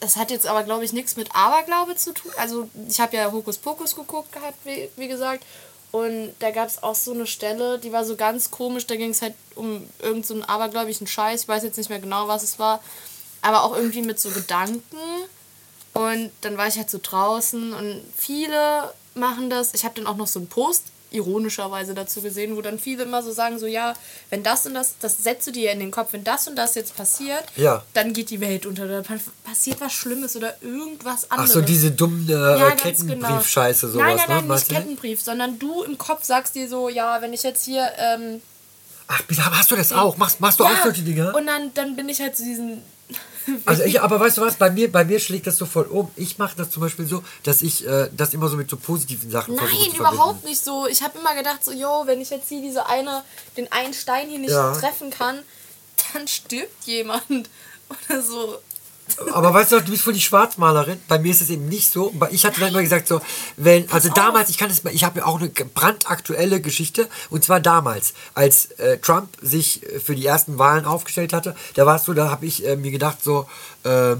es 0.00 0.16
hat 0.16 0.30
jetzt 0.30 0.46
aber, 0.46 0.62
glaube 0.62 0.84
ich, 0.84 0.92
nichts 0.92 1.16
mit 1.16 1.34
Aberglaube 1.34 1.94
zu 1.96 2.12
tun. 2.12 2.32
Also 2.36 2.68
ich 2.88 3.00
habe 3.00 3.16
ja 3.16 3.30
Hokus 3.30 3.58
Pokus 3.58 3.94
geguckt 3.94 4.32
gehabt, 4.32 4.56
wie, 4.64 4.88
wie 4.96 5.08
gesagt. 5.08 5.44
Und 5.92 6.32
da 6.38 6.50
gab 6.50 6.68
es 6.68 6.82
auch 6.82 6.94
so 6.94 7.12
eine 7.12 7.26
Stelle, 7.26 7.78
die 7.78 7.92
war 7.92 8.04
so 8.04 8.16
ganz 8.16 8.50
komisch. 8.50 8.86
Da 8.86 8.96
ging 8.96 9.10
es 9.10 9.22
halt 9.22 9.34
um 9.56 9.88
irgendeinen 9.98 10.42
so 10.42 10.42
abergläubischen 10.46 11.06
Scheiß. 11.06 11.42
Ich 11.42 11.48
weiß 11.48 11.64
jetzt 11.64 11.76
nicht 11.76 11.90
mehr 11.90 11.98
genau, 11.98 12.28
was 12.28 12.42
es 12.42 12.58
war. 12.58 12.82
Aber 13.42 13.64
auch 13.64 13.76
irgendwie 13.76 14.02
mit 14.02 14.20
so 14.20 14.30
Gedanken. 14.30 14.98
Und 15.92 16.30
dann 16.40 16.56
war 16.56 16.68
ich 16.68 16.76
halt 16.76 16.88
so 16.88 17.00
draußen 17.02 17.72
und 17.72 18.02
viele 18.16 18.94
machen 19.14 19.50
das. 19.50 19.74
Ich 19.74 19.84
habe 19.84 19.94
dann 19.96 20.06
auch 20.06 20.16
noch 20.16 20.28
so 20.28 20.38
einen 20.38 20.48
Post 20.48 20.84
ironischerweise 21.10 21.94
dazu 21.94 22.22
gesehen, 22.22 22.56
wo 22.56 22.62
dann 22.62 22.78
viele 22.78 23.02
immer 23.04 23.22
so 23.22 23.32
sagen, 23.32 23.58
so 23.58 23.66
ja, 23.66 23.94
wenn 24.30 24.42
das 24.42 24.66
und 24.66 24.74
das, 24.74 24.94
das 25.00 25.22
setzt 25.22 25.46
du 25.46 25.52
dir 25.52 25.72
in 25.72 25.80
den 25.80 25.90
Kopf, 25.90 26.12
wenn 26.12 26.24
das 26.24 26.46
und 26.48 26.56
das 26.56 26.74
jetzt 26.74 26.96
passiert, 26.96 27.44
Ja. 27.56 27.82
dann 27.94 28.12
geht 28.12 28.30
die 28.30 28.40
Welt 28.40 28.66
unter, 28.66 28.86
dann 28.86 29.04
pa- 29.04 29.16
passiert 29.44 29.80
was 29.80 29.92
Schlimmes 29.92 30.36
oder 30.36 30.54
irgendwas 30.62 31.26
Ach 31.28 31.38
anderes. 31.38 31.52
so, 31.52 31.60
diese 31.60 31.90
dummen 31.90 32.28
äh, 32.28 32.32
Ja, 32.32 32.70
Kettenbrief-Scheiße, 32.72 33.88
genau. 33.88 33.92
sowas, 33.98 34.06
Nein, 34.06 34.16
nein, 34.16 34.26
nein, 34.38 34.46
ne? 34.48 34.54
nicht? 34.54 34.68
Kettenbrief, 34.68 35.20
sondern 35.22 35.58
du 35.58 35.82
im 35.82 35.98
Kopf 35.98 36.24
sagst 36.24 36.54
dir 36.54 36.68
so, 36.68 36.88
ja, 36.88 37.20
wenn 37.22 37.32
ich 37.32 37.42
jetzt 37.42 37.64
hier 37.64 37.90
ähm, 37.98 38.40
Ach, 39.08 39.20
hast 39.52 39.70
du 39.72 39.76
das 39.76 39.92
auch? 39.92 40.16
Machst, 40.16 40.40
machst 40.40 40.60
du 40.60 40.64
auch 40.64 40.82
solche 40.84 41.02
Dinge? 41.02 41.32
und 41.32 41.46
dann, 41.46 41.74
dann 41.74 41.96
bin 41.96 42.08
ich 42.08 42.20
halt 42.20 42.36
zu 42.36 42.44
diesen 42.44 42.80
Also 43.64 43.82
ich, 43.82 44.00
aber 44.00 44.20
weißt 44.20 44.36
du 44.38 44.42
was, 44.42 44.56
bei 44.56 44.70
mir, 44.70 44.92
bei 44.92 45.04
mir 45.04 45.18
schlägt 45.18 45.46
das 45.46 45.56
so 45.56 45.66
voll 45.66 45.84
um. 45.86 46.08
Ich 46.14 46.38
mache 46.38 46.56
das 46.56 46.70
zum 46.70 46.82
Beispiel 46.82 47.06
so, 47.06 47.24
dass 47.42 47.62
ich 47.62 47.84
äh, 47.86 48.08
das 48.16 48.32
immer 48.34 48.48
so 48.48 48.56
mit 48.56 48.70
so 48.70 48.76
positiven 48.76 49.30
Sachen 49.30 49.56
versuche 49.56 49.76
Nein, 49.80 49.90
zu 49.90 49.96
überhaupt 49.96 50.18
verbinden. 50.18 50.48
nicht 50.48 50.64
so. 50.64 50.86
Ich 50.86 51.02
habe 51.02 51.18
immer 51.18 51.34
gedacht, 51.34 51.64
so, 51.64 51.72
yo, 51.72 52.02
wenn 52.06 52.20
ich 52.20 52.30
jetzt 52.30 52.48
hier 52.48 52.60
diese 52.60 52.86
eine, 52.86 53.24
den 53.56 53.70
einen 53.72 53.92
Stein 53.94 54.28
hier 54.28 54.38
nicht 54.38 54.50
Ja. 54.50 54.72
treffen 54.72 55.10
kann, 55.10 55.40
dann 56.12 56.28
stirbt 56.28 56.84
jemand. 56.84 57.24
Oder 58.08 58.22
so. 58.22 58.58
Aber 59.32 59.52
weißt 59.54 59.72
du, 59.72 59.80
du 59.80 59.90
bist 59.90 60.02
voll 60.02 60.12
die 60.12 60.20
Schwarzmalerin. 60.20 61.00
Bei 61.08 61.18
mir 61.18 61.30
ist 61.30 61.40
es 61.40 61.50
eben 61.50 61.68
nicht 61.68 61.90
so. 61.92 62.12
Ich 62.30 62.44
hatte 62.44 62.60
dann 62.60 62.70
immer 62.70 62.82
gesagt 62.82 63.08
so, 63.08 63.20
wenn, 63.56 63.90
also 63.90 64.08
damals, 64.10 64.50
ich 64.50 64.58
kann 64.58 64.70
es, 64.70 64.84
ich 64.92 65.04
habe 65.04 65.20
ja 65.20 65.26
auch 65.26 65.38
eine 65.40 65.48
brandaktuelle 65.50 66.60
Geschichte. 66.60 67.08
Und 67.30 67.44
zwar 67.44 67.60
damals, 67.60 68.14
als 68.34 68.66
äh, 68.72 68.98
Trump 68.98 69.28
sich 69.42 69.82
äh, 69.86 70.00
für 70.00 70.14
die 70.14 70.26
ersten 70.26 70.58
Wahlen 70.58 70.84
aufgestellt 70.84 71.32
hatte. 71.32 71.54
Da 71.74 71.86
war 71.86 71.96
es 71.96 72.04
so, 72.04 72.12
da 72.14 72.30
habe 72.30 72.46
ich 72.46 72.66
äh, 72.66 72.76
mir 72.76 72.90
gedacht 72.90 73.18
so, 73.22 73.48
ähm, 73.84 74.18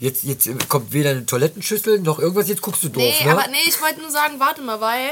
jetzt, 0.00 0.22
jetzt 0.24 0.46
äh, 0.46 0.54
kommt 0.68 0.92
weder 0.92 1.10
eine 1.10 1.26
Toilettenschüssel 1.26 2.00
noch 2.00 2.18
irgendwas. 2.18 2.48
Jetzt 2.48 2.62
guckst 2.62 2.82
du 2.82 2.88
doof, 2.88 3.02
Nee, 3.02 3.24
ne? 3.24 3.32
aber 3.32 3.46
nee, 3.48 3.56
ich 3.66 3.80
wollte 3.80 4.00
nur 4.00 4.10
sagen, 4.10 4.34
warte 4.38 4.60
mal, 4.62 4.80
weil 4.80 5.10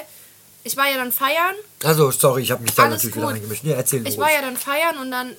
ich 0.64 0.76
war 0.76 0.88
ja 0.90 0.96
dann 0.96 1.12
feiern. 1.12 1.54
Also 1.84 2.10
sorry, 2.10 2.42
ich 2.42 2.50
habe 2.50 2.62
mich 2.62 2.74
da 2.74 2.84
Alles 2.84 2.94
natürlich 2.96 3.14
gut. 3.14 3.22
wieder 3.22 3.32
reingemischt. 3.34 3.64
Nee, 3.64 3.72
erzähl 3.72 4.00
Ich 4.00 4.08
ruhig. 4.14 4.18
war 4.18 4.32
ja 4.32 4.40
dann 4.40 4.56
feiern 4.56 4.98
und 4.98 5.10
dann 5.10 5.32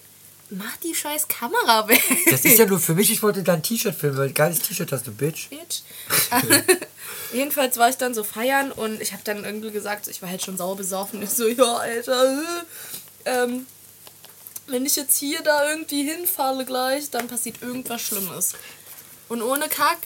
mach 0.49 0.77
die 0.77 0.95
scheiß 0.95 1.27
Kamera 1.27 1.88
weg. 1.88 2.01
Das 2.29 2.45
ist 2.45 2.57
ja 2.57 2.65
nur 2.65 2.79
für 2.79 2.93
mich. 2.93 3.12
Ich 3.12 3.23
wollte 3.23 3.43
dein 3.43 3.63
T-Shirt 3.63 3.95
filmen, 3.95 4.17
weil 4.17 4.31
geiles 4.31 4.60
T-Shirt 4.60 4.91
hast 4.91 5.07
du, 5.07 5.12
Bitch. 5.12 5.49
Bitch. 5.49 5.81
Jedenfalls 7.33 7.77
war 7.77 7.89
ich 7.89 7.97
dann 7.97 8.13
so 8.13 8.23
feiern 8.23 8.71
und 8.71 9.01
ich 9.01 9.12
habe 9.12 9.21
dann 9.25 9.43
irgendwie 9.43 9.71
gesagt, 9.71 10.07
ich 10.07 10.21
war 10.21 10.29
halt 10.29 10.43
schon 10.43 10.57
sauer 10.57 10.77
besoffen. 10.77 11.21
Ich 11.21 11.31
so, 11.31 11.47
ja, 11.47 11.75
Alter, 11.75 12.41
äh, 13.25 13.33
ähm, 13.43 13.65
wenn 14.67 14.86
ich 14.86 14.95
jetzt 14.95 15.17
hier 15.17 15.41
da 15.41 15.69
irgendwie 15.69 16.03
hinfalle 16.03 16.65
gleich, 16.65 17.10
dann 17.10 17.27
passiert 17.27 17.62
irgendwas 17.62 18.01
Schlimmes. 18.01 18.53
Und 19.29 19.41
ohne 19.41 19.67
Kack, 19.67 19.97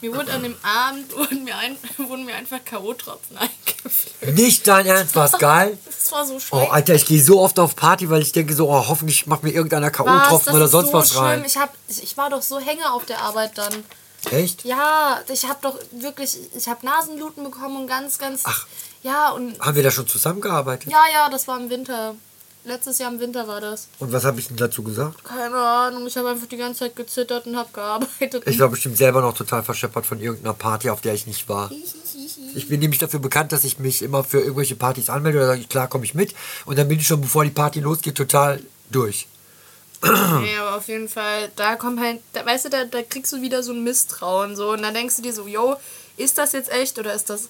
mir 0.00 0.14
wurde 0.14 0.32
an 0.32 0.42
dem 0.42 0.56
Abend 0.62 1.14
wurden 1.16 1.44
mir, 1.44 1.56
ein, 1.56 1.76
wurden 1.98 2.24
mir 2.24 2.34
einfach 2.34 2.64
K.O.-Tropfen 2.64 3.36
eingefüllt. 3.36 4.34
Nicht 4.36 4.66
dein 4.66 4.86
Ernst, 4.86 5.14
war's 5.16 5.32
geil? 5.38 5.78
Das 5.86 6.12
war 6.12 6.26
so 6.26 6.34
Oh, 6.36 6.40
schrecklich. 6.40 6.70
Alter, 6.72 6.94
ich 6.94 7.06
gehe 7.06 7.22
so 7.22 7.40
oft 7.40 7.58
auf 7.58 7.76
Party, 7.76 8.08
weil 8.08 8.22
ich 8.22 8.32
denke 8.32 8.54
so, 8.54 8.70
oh, 8.70 8.88
hoffentlich 8.88 9.26
macht 9.26 9.42
mir 9.42 9.50
irgendeiner 9.50 9.90
K.O.-Tropfen 9.90 10.54
oder 10.54 10.68
sonst 10.68 10.88
so 10.88 10.94
was 10.94 11.10
schlimm. 11.10 11.22
rein. 11.22 11.44
Ich, 11.44 11.56
hab, 11.58 11.74
ich, 11.88 12.02
ich 12.02 12.16
war 12.16 12.30
doch 12.30 12.40
so 12.42 12.58
Hänger 12.58 12.94
auf 12.94 13.04
der 13.04 13.20
Arbeit 13.20 13.58
dann. 13.58 13.84
Echt? 14.30 14.64
Ja, 14.64 15.20
ich 15.32 15.44
habe 15.48 15.58
doch 15.62 15.78
wirklich, 15.92 16.36
ich 16.56 16.66
habe 16.68 16.84
Nasenbluten 16.84 17.44
bekommen 17.44 17.76
und 17.76 17.86
ganz, 17.86 18.18
ganz. 18.18 18.42
Ach. 18.44 18.66
Ja, 19.02 19.30
und 19.30 19.60
Haben 19.60 19.76
wir 19.76 19.82
da 19.82 19.90
schon 19.90 20.08
zusammengearbeitet? 20.08 20.90
ja, 20.90 21.02
ja, 21.12 21.28
das 21.28 21.46
war 21.46 21.58
im 21.60 21.70
Winter. 21.70 22.14
Letztes 22.64 22.98
Jahr 22.98 23.12
im 23.12 23.20
Winter 23.20 23.48
war 23.48 23.60
das. 23.60 23.88
Und 23.98 24.12
was 24.12 24.24
habe 24.24 24.40
ich 24.40 24.48
denn 24.48 24.56
dazu 24.56 24.82
gesagt? 24.82 25.24
Keine 25.24 25.56
Ahnung, 25.56 26.06
ich 26.06 26.16
habe 26.16 26.28
einfach 26.28 26.46
die 26.46 26.56
ganze 26.56 26.80
Zeit 26.80 26.96
gezittert 26.96 27.46
und 27.46 27.56
habe 27.56 27.70
gearbeitet. 27.72 28.42
Ich 28.46 28.58
war 28.58 28.68
bestimmt 28.68 28.98
selber 28.98 29.22
noch 29.22 29.34
total 29.34 29.62
verscheppert 29.62 30.04
von 30.04 30.20
irgendeiner 30.20 30.54
Party, 30.54 30.90
auf 30.90 31.00
der 31.00 31.14
ich 31.14 31.26
nicht 31.26 31.48
war. 31.48 31.70
Ich 32.54 32.68
bin 32.68 32.80
nämlich 32.80 32.98
dafür 32.98 33.20
bekannt, 33.20 33.52
dass 33.52 33.64
ich 33.64 33.78
mich 33.78 34.02
immer 34.02 34.24
für 34.24 34.40
irgendwelche 34.40 34.76
Partys 34.76 35.08
anmelde 35.08 35.38
oder 35.38 35.46
sage 35.48 35.60
ich, 35.60 35.68
klar, 35.68 35.88
komme 35.88 36.04
ich 36.04 36.14
mit. 36.14 36.34
Und 36.66 36.78
dann 36.78 36.88
bin 36.88 36.98
ich 36.98 37.06
schon, 37.06 37.20
bevor 37.20 37.44
die 37.44 37.50
Party 37.50 37.80
losgeht, 37.80 38.16
total 38.16 38.60
durch. 38.90 39.26
nee, 40.02 40.56
aber 40.58 40.76
auf 40.76 40.88
jeden 40.88 41.08
Fall, 41.08 41.50
da 41.56 41.76
kommt 41.76 42.00
halt, 42.00 42.20
da, 42.32 42.44
weißt 42.46 42.66
du, 42.66 42.68
da, 42.70 42.84
da 42.84 43.02
kriegst 43.02 43.32
du 43.32 43.42
wieder 43.42 43.62
so 43.62 43.72
ein 43.72 43.82
Misstrauen 43.82 44.54
so 44.54 44.72
und 44.72 44.82
dann 44.82 44.94
denkst 44.94 45.16
du 45.16 45.22
dir 45.22 45.32
so, 45.32 45.46
yo, 45.46 45.76
ist 46.16 46.38
das 46.38 46.52
jetzt 46.52 46.70
echt 46.70 46.98
oder 46.98 47.14
ist 47.14 47.30
das 47.30 47.48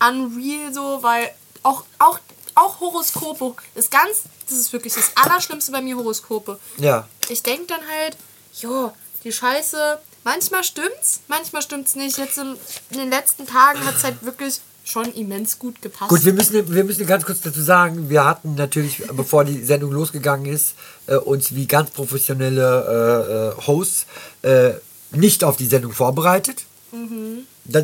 unreal 0.00 0.72
so, 0.72 1.02
weil 1.02 1.30
auch, 1.62 1.84
auch, 1.98 2.18
auch 2.54 2.80
Horoskope 2.80 3.54
ist 3.74 3.90
ganz, 3.90 4.22
das 4.48 4.58
ist 4.58 4.72
wirklich 4.72 4.94
das 4.94 5.12
Allerschlimmste 5.16 5.72
bei 5.72 5.80
mir, 5.80 5.96
Horoskope. 5.96 6.58
Ja. 6.78 7.08
ich 7.28 7.42
denke 7.42 7.66
dann 7.66 7.80
halt, 7.80 8.16
jo, 8.60 8.92
die 9.24 9.32
Scheiße, 9.32 9.98
manchmal 10.24 10.64
stimmt's, 10.64 11.20
manchmal 11.28 11.62
stimmt's 11.62 11.94
nicht. 11.94 12.18
Jetzt 12.18 12.38
im, 12.38 12.56
in 12.90 12.98
den 12.98 13.10
letzten 13.10 13.46
Tagen 13.46 13.84
hat's 13.84 14.04
halt 14.04 14.22
wirklich 14.24 14.60
schon 14.84 15.12
immens 15.12 15.58
gut 15.58 15.80
gepasst. 15.80 16.08
Gut, 16.08 16.24
wir 16.24 16.32
müssen, 16.32 16.74
wir 16.74 16.84
müssen 16.84 17.06
ganz 17.06 17.24
kurz 17.24 17.40
dazu 17.40 17.62
sagen, 17.62 18.10
wir 18.10 18.24
hatten 18.24 18.56
natürlich, 18.56 19.02
bevor 19.12 19.44
die 19.44 19.62
Sendung 19.62 19.92
losgegangen 19.92 20.46
ist, 20.46 20.74
äh, 21.06 21.16
uns 21.16 21.54
wie 21.54 21.66
ganz 21.66 21.90
professionelle 21.90 23.54
äh, 23.56 23.60
äh, 23.60 23.66
Hosts 23.66 24.06
äh, 24.42 24.72
nicht 25.12 25.44
auf 25.44 25.56
die 25.56 25.66
Sendung 25.66 25.92
vorbereitet. 25.92 26.64
Das, 26.90 27.00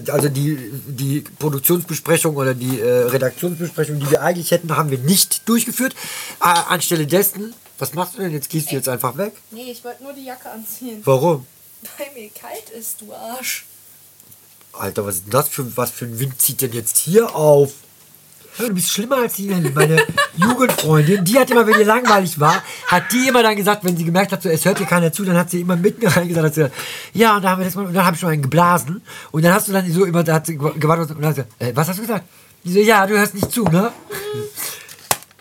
also 0.09 0.29
die, 0.29 0.59
die 0.87 1.21
Produktionsbesprechung 1.39 2.37
oder 2.37 2.55
die 2.55 2.81
äh, 2.81 3.05
Redaktionsbesprechung, 3.05 4.01
die 4.01 4.11
wir 4.11 4.23
eigentlich 4.23 4.51
hätten, 4.51 4.77
haben 4.77 4.91
wir 4.91 4.99
nicht 4.99 5.49
durchgeführt. 5.49 5.95
Äh, 6.41 6.47
anstelle 6.47 7.07
dessen, 7.07 7.55
was 7.79 7.95
machst 7.95 8.17
du 8.17 8.23
denn? 8.23 8.33
Jetzt 8.33 8.51
gehst 8.51 8.71
du 8.71 8.75
jetzt 8.75 8.89
einfach 8.89 9.17
weg. 9.17 9.35
nee, 9.51 9.71
ich 9.71 9.85
wollte 9.85 10.03
nur 10.03 10.13
die 10.13 10.25
Jacke 10.25 10.51
anziehen. 10.51 11.01
Warum? 11.05 11.47
Weil 11.97 12.09
mir 12.15 12.29
kalt 12.31 12.71
ist, 12.71 13.01
du 13.01 13.13
Arsch. 13.13 13.67
Alter, 14.73 15.07
was 15.07 15.17
ist 15.17 15.25
denn 15.25 15.31
das 15.31 15.49
für, 15.49 15.77
was 15.77 15.91
für 15.91 16.05
ein 16.07 16.19
Wind 16.19 16.41
zieht 16.41 16.61
denn 16.61 16.73
jetzt 16.73 16.99
hier 16.99 17.35
auf? 17.35 17.73
Du 18.59 18.75
bist 18.75 18.91
schlimmer 18.91 19.19
als 19.19 19.35
die 19.35 19.47
Nelly, 19.47 19.71
meine 19.71 19.97
Jugendfreundin. 20.37 21.25
Die 21.25 21.39
hat 21.39 21.51
immer, 21.51 21.67
wenn 21.67 21.79
ihr 21.79 21.87
langweilig 21.87 22.41
war, 22.41 22.63
hat 22.89 23.05
die 23.13 23.29
immer 23.29 23.43
dann 23.43 23.55
gesagt, 23.55 23.85
wenn 23.85 23.97
sie 23.97 24.05
gemerkt 24.05 24.33
hat, 24.33 24.43
so, 24.43 24.49
es 24.49 24.65
hört 24.65 24.81
dir 24.81 24.87
keiner 24.87 25.13
zu, 25.13 25.25
dann 25.25 25.37
hat 25.37 25.51
sie 25.51 25.61
immer 25.61 25.77
mitten 25.77 26.07
rein 26.07 26.27
gesagt, 26.27 26.47
hat 26.47 26.55
sie, 26.55 26.71
ja, 27.13 27.37
und, 27.37 27.45
da 27.45 27.51
haben 27.51 27.61
wir 27.61 27.67
das 27.67 27.77
mal, 27.77 27.87
und 27.87 27.95
dann 27.95 28.05
habe 28.05 28.15
ich 28.15 28.21
schon 28.21 28.31
einen 28.31 28.43
geblasen. 28.43 29.03
Und 29.31 29.45
dann 29.45 29.55
hast 29.55 29.69
du 29.69 29.73
dann 29.73 29.91
so 29.91 30.05
immer, 30.05 30.25
da 30.25 30.35
hat 30.35 30.47
sie 30.47 30.57
gewartet 30.57 31.11
und 31.11 31.23
dann 31.23 31.31
hat 31.31 31.37
sie, 31.37 31.65
äh, 31.65 31.73
was 31.75 31.89
hast 31.89 31.99
du 31.99 32.03
gesagt? 32.03 32.25
Die 32.65 32.73
so, 32.73 32.81
ja, 32.81 33.07
du 33.07 33.17
hörst 33.17 33.35
nicht 33.35 33.53
zu, 33.53 33.65
ne? 33.65 33.93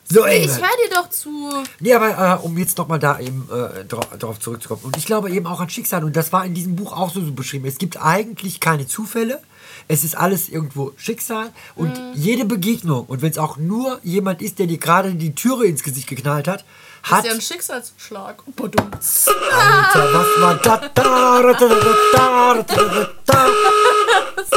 So, 0.09 0.23
ey. 0.23 0.45
Ich 0.45 0.51
höre 0.51 0.61
dir 0.61 0.95
doch 0.95 1.09
zu. 1.09 1.49
Nee, 1.79 1.93
aber 1.93 2.39
äh, 2.39 2.45
um 2.45 2.57
jetzt 2.57 2.77
nochmal 2.77 2.99
da 2.99 3.19
eben 3.19 3.49
äh, 3.51 3.83
darauf 3.85 4.39
zurückzukommen. 4.39 4.83
Und 4.83 4.95
ich 4.95 5.05
glaube 5.05 5.29
eben 5.31 5.45
auch 5.47 5.59
an 5.59 5.69
Schicksal. 5.69 6.03
Und 6.05 6.15
das 6.15 6.31
war 6.31 6.45
in 6.45 6.53
diesem 6.53 6.77
Buch 6.77 6.93
auch 6.93 7.11
so, 7.11 7.19
so 7.19 7.33
beschrieben. 7.33 7.65
Es 7.65 7.77
gibt 7.77 8.01
eigentlich 8.01 8.61
keine 8.61 8.87
Zufälle. 8.87 9.41
Es 9.87 10.03
ist 10.03 10.17
alles 10.17 10.49
irgendwo 10.49 10.93
Schicksal. 10.97 11.49
Und 11.75 11.89
Mhm. 11.97 12.11
jede 12.15 12.45
Begegnung, 12.45 13.05
und 13.05 13.21
wenn 13.21 13.31
es 13.31 13.37
auch 13.37 13.57
nur 13.57 13.99
jemand 14.03 14.41
ist, 14.41 14.59
der 14.59 14.67
dir 14.67 14.77
gerade 14.77 15.13
die 15.15 15.33
Türe 15.35 15.65
ins 15.65 15.83
Gesicht 15.83 16.07
geknallt 16.07 16.47
hat, 16.47 16.65
hat. 17.03 17.19
ist 17.23 17.29
ja 17.29 17.33
ein 17.35 17.41
Schicksalsschlag. 17.41 18.43
Badum. 18.55 18.89
Alter, 18.91 20.13
was 20.13 20.41
war 20.41 20.55
das? 20.55 20.63
Da, 20.63 20.89
da, 20.93 21.41
da, 21.41 21.53
da, 21.53 21.67
da, 22.13 22.63
da, 22.63 23.09
da. 23.25 23.47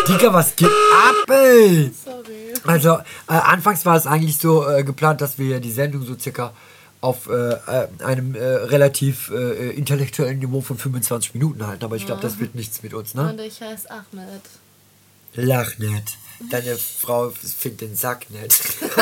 Digga, 0.08 0.32
was 0.32 0.56
geht 0.56 0.68
ab, 0.68 1.30
ey? 1.30 1.92
Sorry. 2.04 2.54
Also, 2.66 2.94
äh, 3.28 3.32
anfangs 3.32 3.86
war 3.86 3.96
es 3.96 4.06
eigentlich 4.06 4.38
so 4.38 4.68
äh, 4.68 4.82
geplant, 4.84 5.20
dass 5.20 5.38
wir 5.38 5.60
die 5.60 5.70
Sendung 5.70 6.02
so 6.04 6.18
circa 6.18 6.52
auf 7.00 7.28
äh, 7.28 7.32
äh, 7.52 7.88
einem 8.04 8.34
äh, 8.34 8.42
relativ 8.44 9.30
äh, 9.30 9.70
intellektuellen 9.70 10.38
Niveau 10.38 10.60
von 10.60 10.76
25 10.76 11.32
Minuten 11.34 11.66
halten. 11.66 11.84
Aber 11.84 11.96
ich 11.96 12.04
glaube, 12.04 12.20
das 12.20 12.38
wird 12.38 12.54
nichts 12.54 12.82
mit 12.82 12.92
uns, 12.92 13.14
ne? 13.14 13.30
Und 13.30 13.40
ich 13.40 13.60
heiße 13.60 13.88
Ahmed. 13.90 14.42
Lach 15.34 15.78
nicht. 15.78 16.18
Deine 16.50 16.78
Frau 16.78 17.30
findet 17.30 17.82
den 17.82 17.96
Sack 17.96 18.30
nicht. 18.30 18.58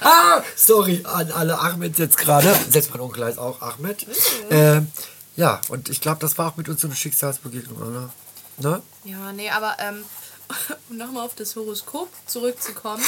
ah, 0.00 0.42
sorry 0.56 1.02
an 1.04 1.30
alle 1.32 1.58
Ahmeds 1.58 1.98
jetzt 1.98 2.16
gerade. 2.16 2.54
Selbst 2.70 2.90
mein 2.90 3.00
Onkel 3.00 3.24
heißt 3.26 3.38
auch 3.38 3.60
Ahmed. 3.60 4.06
Ähm, 4.50 4.90
ja, 5.36 5.60
und 5.68 5.90
ich 5.90 6.00
glaube, 6.00 6.18
das 6.20 6.38
war 6.38 6.50
auch 6.50 6.56
mit 6.56 6.68
uns 6.70 6.80
so 6.80 6.88
eine 6.88 6.96
Schicksalsbegegnung, 6.96 7.76
oder? 7.76 8.10
Ne? 8.58 8.82
Ja, 9.04 9.32
nee, 9.32 9.50
aber 9.50 9.76
ähm, 9.80 10.04
um 10.88 10.96
nochmal 10.96 11.26
auf 11.26 11.34
das 11.34 11.56
Horoskop 11.56 12.08
zurückzukommen. 12.26 13.04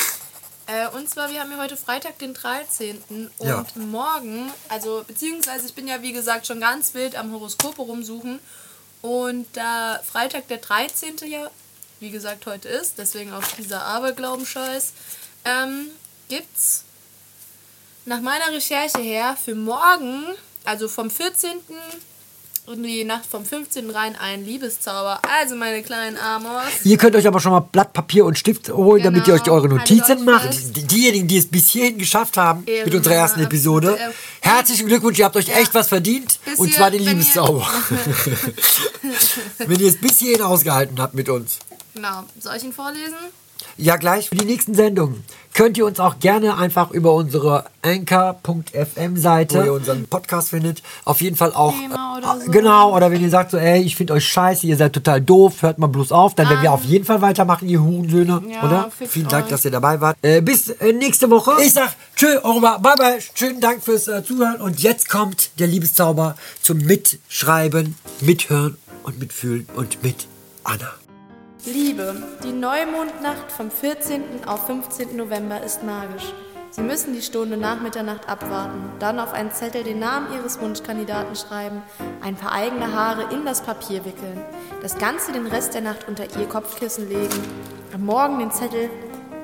Äh, 0.67 0.89
und 0.89 1.09
zwar, 1.11 1.31
wir 1.31 1.41
haben 1.41 1.51
ja 1.51 1.59
heute 1.59 1.77
Freitag, 1.77 2.19
den 2.19 2.35
13. 2.35 3.03
Und 3.09 3.31
Ja. 3.41 3.65
morgen, 3.77 4.51
also 4.69 5.05
beziehungsweise 5.07 5.67
ich 5.67 5.75
bin 5.75 5.87
ja 5.89 6.03
wie 6.03 6.13
gesagt 6.13 6.47
schon 6.47 6.61
ganz 6.61 6.95
wild 6.95 7.17
am 7.17 7.33
Horoskop 7.33 7.79
rumsuchen. 7.79 8.41
Und 9.03 9.47
da 9.55 10.01
Freitag 10.11 10.49
der 10.49 10.59
13. 10.59 11.17
ja, 11.29 11.51
wie 12.05 12.11
gesagt, 12.11 12.45
heute 12.45 12.69
ist, 12.69 12.99
deswegen 12.99 13.33
auch 13.33 13.43
dieser 13.59 13.83
Aberglaubenscheiß, 13.83 14.93
ähm, 15.47 15.87
gibt's 16.29 16.85
nach 18.05 18.21
meiner 18.21 18.53
Recherche 18.53 18.99
her 18.99 19.39
für 19.43 19.55
morgen, 19.55 20.27
also 20.65 20.87
vom 20.87 21.11
14. 21.11 21.49
in 22.71 22.83
die 22.83 23.05
Nacht 23.05 23.25
vom 23.25 23.47
15. 23.47 23.89
rein 23.89 24.17
ein 24.17 24.45
Liebeszauber. 24.45 25.21
Also 25.41 25.57
meine 25.57 25.83
kleinen 25.83 26.19
Amos. 26.19 26.85
Ihr 26.85 26.99
könnt 26.99 27.17
euch 27.17 27.27
aber 27.27 27.41
schon 27.41 27.53
mal 27.53 27.61
Blatt 27.61 27.95
Papier 27.95 28.27
und 28.27 28.39
Stift 28.39 28.69
holen, 28.69 29.03
damit 29.03 29.27
ihr 29.27 29.33
euch 29.33 29.43
Genau, 29.43 29.57
eure 29.57 29.69
Notizen 29.69 30.19
euch 30.19 30.25
macht. 30.25 30.55
fest. 30.55 30.73
Diejenigen, 30.75 31.27
die 31.27 31.39
es 31.39 31.47
bis 31.47 31.71
hierhin 31.71 31.97
geschafft 31.97 32.37
haben 32.37 32.65
Ehre, 32.67 32.85
mit 32.85 32.95
unserer 32.97 33.15
ersten 33.15 33.41
ja, 33.41 33.47
Episode, 33.47 33.97
äh, 33.97 34.11
herzlichen 34.47 34.87
Glückwunsch, 34.89 35.19
ihr 35.19 35.25
habt 35.25 35.37
euch 35.37 35.49
echt 35.49 35.73
was 35.73 35.89
verdient. 35.89 36.39
Bis 36.45 36.59
und 36.59 36.75
zwar 36.75 36.91
den 36.91 37.03
Liebeszauber. 37.03 37.67
Wenn 39.59 39.81
ihr 39.81 39.89
es 39.89 39.99
bis 39.99 40.19
hierhin 40.19 40.43
ausgehalten 40.43 41.01
habt 41.01 41.15
mit 41.15 41.31
uns. 41.31 41.61
Genau. 41.95 42.25
Soll 42.41 42.57
ich 42.57 42.65
ihn 42.65 42.73
vorlesen? 42.73 43.15
Ja, 43.77 43.97
gleich 43.97 44.29
für 44.29 44.35
die 44.37 44.45
nächsten 44.45 44.75
Sendungen 44.75 45.25
könnt 45.55 45.79
ihr 45.79 45.87
uns 45.87 46.01
auch 46.01 46.19
gerne 46.19 46.57
einfach 46.57 46.91
über 46.91 47.15
unsere 47.15 47.65
anchor.fm 47.83 49.17
Seite, 49.17 49.61
wo 49.61 49.65
ihr 49.65 49.73
unseren 49.73 50.07
Podcast 50.07 50.51
findet, 50.51 50.83
auf 51.05 51.21
jeden 51.21 51.37
Fall 51.37 51.53
auch. 51.55 51.73
Thema 51.73 52.19
oder 52.19 52.37
äh, 52.37 52.45
so. 52.45 52.51
Genau, 52.51 52.95
oder 52.95 53.11
wenn 53.11 53.23
ihr 53.23 53.31
sagt 53.31 53.53
so, 53.53 53.57
ey, 53.57 53.81
ich 53.83 53.97
finde 53.97 54.15
euch 54.15 54.27
scheiße, 54.29 54.67
ihr 54.67 54.77
seid 54.77 54.93
total 54.93 55.21
doof, 55.21 55.63
hört 55.63 55.79
mal 55.79 55.87
bloß 55.87 56.13
auf, 56.13 56.35
dann 56.35 56.49
werden 56.49 56.63
wir 56.63 56.73
auf 56.73 56.85
jeden 56.85 57.05
Fall 57.05 57.21
weitermachen, 57.23 57.69
ihr 57.69 57.81
Hurensöhne, 57.81 58.43
Ja, 58.49 58.63
oder? 58.65 58.91
Vielen 59.07 59.29
Dank, 59.29 59.45
euch. 59.45 59.51
dass 59.51 59.65
ihr 59.65 59.71
dabei 59.71 60.01
wart. 60.01 60.17
Äh, 60.23 60.41
bis 60.41 60.69
äh, 60.69 60.93
nächste 60.93 61.31
Woche. 61.31 61.53
Ich 61.63 61.73
sag 61.73 61.95
tschö, 62.17 62.37
revoir, 62.39 62.81
bye 62.81 62.97
bye, 62.97 63.19
schönen 63.35 63.61
Dank 63.61 63.83
fürs 63.83 64.09
äh, 64.09 64.23
Zuhören 64.25 64.61
und 64.61 64.81
jetzt 64.81 65.09
kommt 65.09 65.51
der 65.59 65.69
Liebeszauber 65.69 66.37
zum 66.61 66.79
Mitschreiben, 66.79 67.95
Mithören 68.21 68.77
und 69.05 69.19
Mitfühlen 69.21 69.69
und 69.77 70.03
mit 70.03 70.27
Anna. 70.65 70.93
Liebe, 71.67 72.15
die 72.43 72.53
Neumondnacht 72.53 73.51
vom 73.51 73.71
14. 73.71 74.45
auf 74.47 74.67
15. 74.67 75.17
November 75.17 75.63
ist 75.63 75.83
magisch. 75.83 76.35
Sie 76.71 76.83
müssen 76.83 77.15
die 77.15 77.23
Stunde 77.23 77.57
nach 77.57 77.81
Mitternacht 77.81 78.29
abwarten, 78.29 78.93
dann 78.99 79.19
auf 79.19 79.33
einen 79.33 79.51
Zettel 79.51 79.83
den 79.83 79.99
Namen 79.99 80.27
Ihres 80.35 80.61
Wunschkandidaten 80.61 81.35
schreiben, 81.37 81.83
ein 82.21 82.37
paar 82.37 82.53
eigene 82.53 82.93
Haare 82.93 83.33
in 83.33 83.47
das 83.47 83.63
Papier 83.63 84.05
wickeln, 84.05 84.43
das 84.83 84.99
Ganze 84.99 85.33
den 85.33 85.47
Rest 85.47 85.73
der 85.73 85.81
Nacht 85.81 86.07
unter 86.07 86.25
Ihr 86.39 86.47
Kopfkissen 86.47 87.09
legen, 87.09 87.43
am 87.95 88.05
Morgen 88.05 88.41
den 88.41 88.51
Zettel 88.51 88.91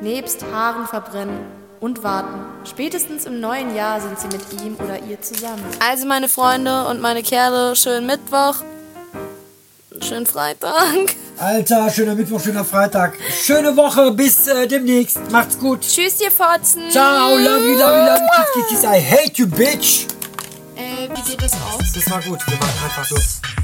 nebst 0.03 0.45
Haaren 0.53 0.87
verbrennen 0.87 1.41
und 1.81 2.03
warten. 2.03 2.45
Spätestens 2.67 3.25
im 3.25 3.41
neuen 3.41 3.75
Jahr 3.75 3.99
sind 3.99 4.19
Sie 4.19 4.27
mit 4.27 4.63
ihm 4.63 4.75
oder 4.75 5.03
ihr 5.09 5.23
zusammen. 5.23 5.65
Also 5.89 6.07
meine 6.07 6.29
Freunde 6.29 6.87
und 6.89 7.01
meine 7.01 7.23
Kerle, 7.23 7.77
schönen 7.77 8.07
Mittwoch, 8.07 8.57
schönen 10.11 10.27
Freitag. 10.27 10.75
Alter, 11.38 11.88
schöner 11.88 12.16
Mittwoch, 12.16 12.40
schöner 12.40 12.64
Freitag. 12.64 13.16
Schöne 13.44 13.77
Woche, 13.77 14.11
bis 14.11 14.49
äh, 14.49 14.66
demnächst. 14.66 15.20
Macht's 15.31 15.57
gut. 15.57 15.83
Tschüss, 15.83 16.20
ihr 16.20 16.33
Fotzen. 16.33 16.90
Ciao, 16.90 17.37
love 17.37 17.64
you, 17.64 17.79
love 17.79 17.96
you, 17.96 18.05
love 18.07 18.20
you, 18.20 18.44
kiss, 18.44 18.68
kiss, 18.68 18.81
kiss. 18.81 18.85
I 18.85 19.01
hate 19.01 19.33
you, 19.37 19.46
bitch. 19.46 20.07
Äh, 20.75 21.09
wie 21.14 21.31
geht 21.31 21.40
das 21.40 21.53
aus? 21.53 21.92
Das 21.94 22.11
war 22.11 22.20
gut. 22.23 22.40
Wir 22.46 22.57
machen 22.57 22.85
einfach 22.85 23.05
so. 23.05 23.60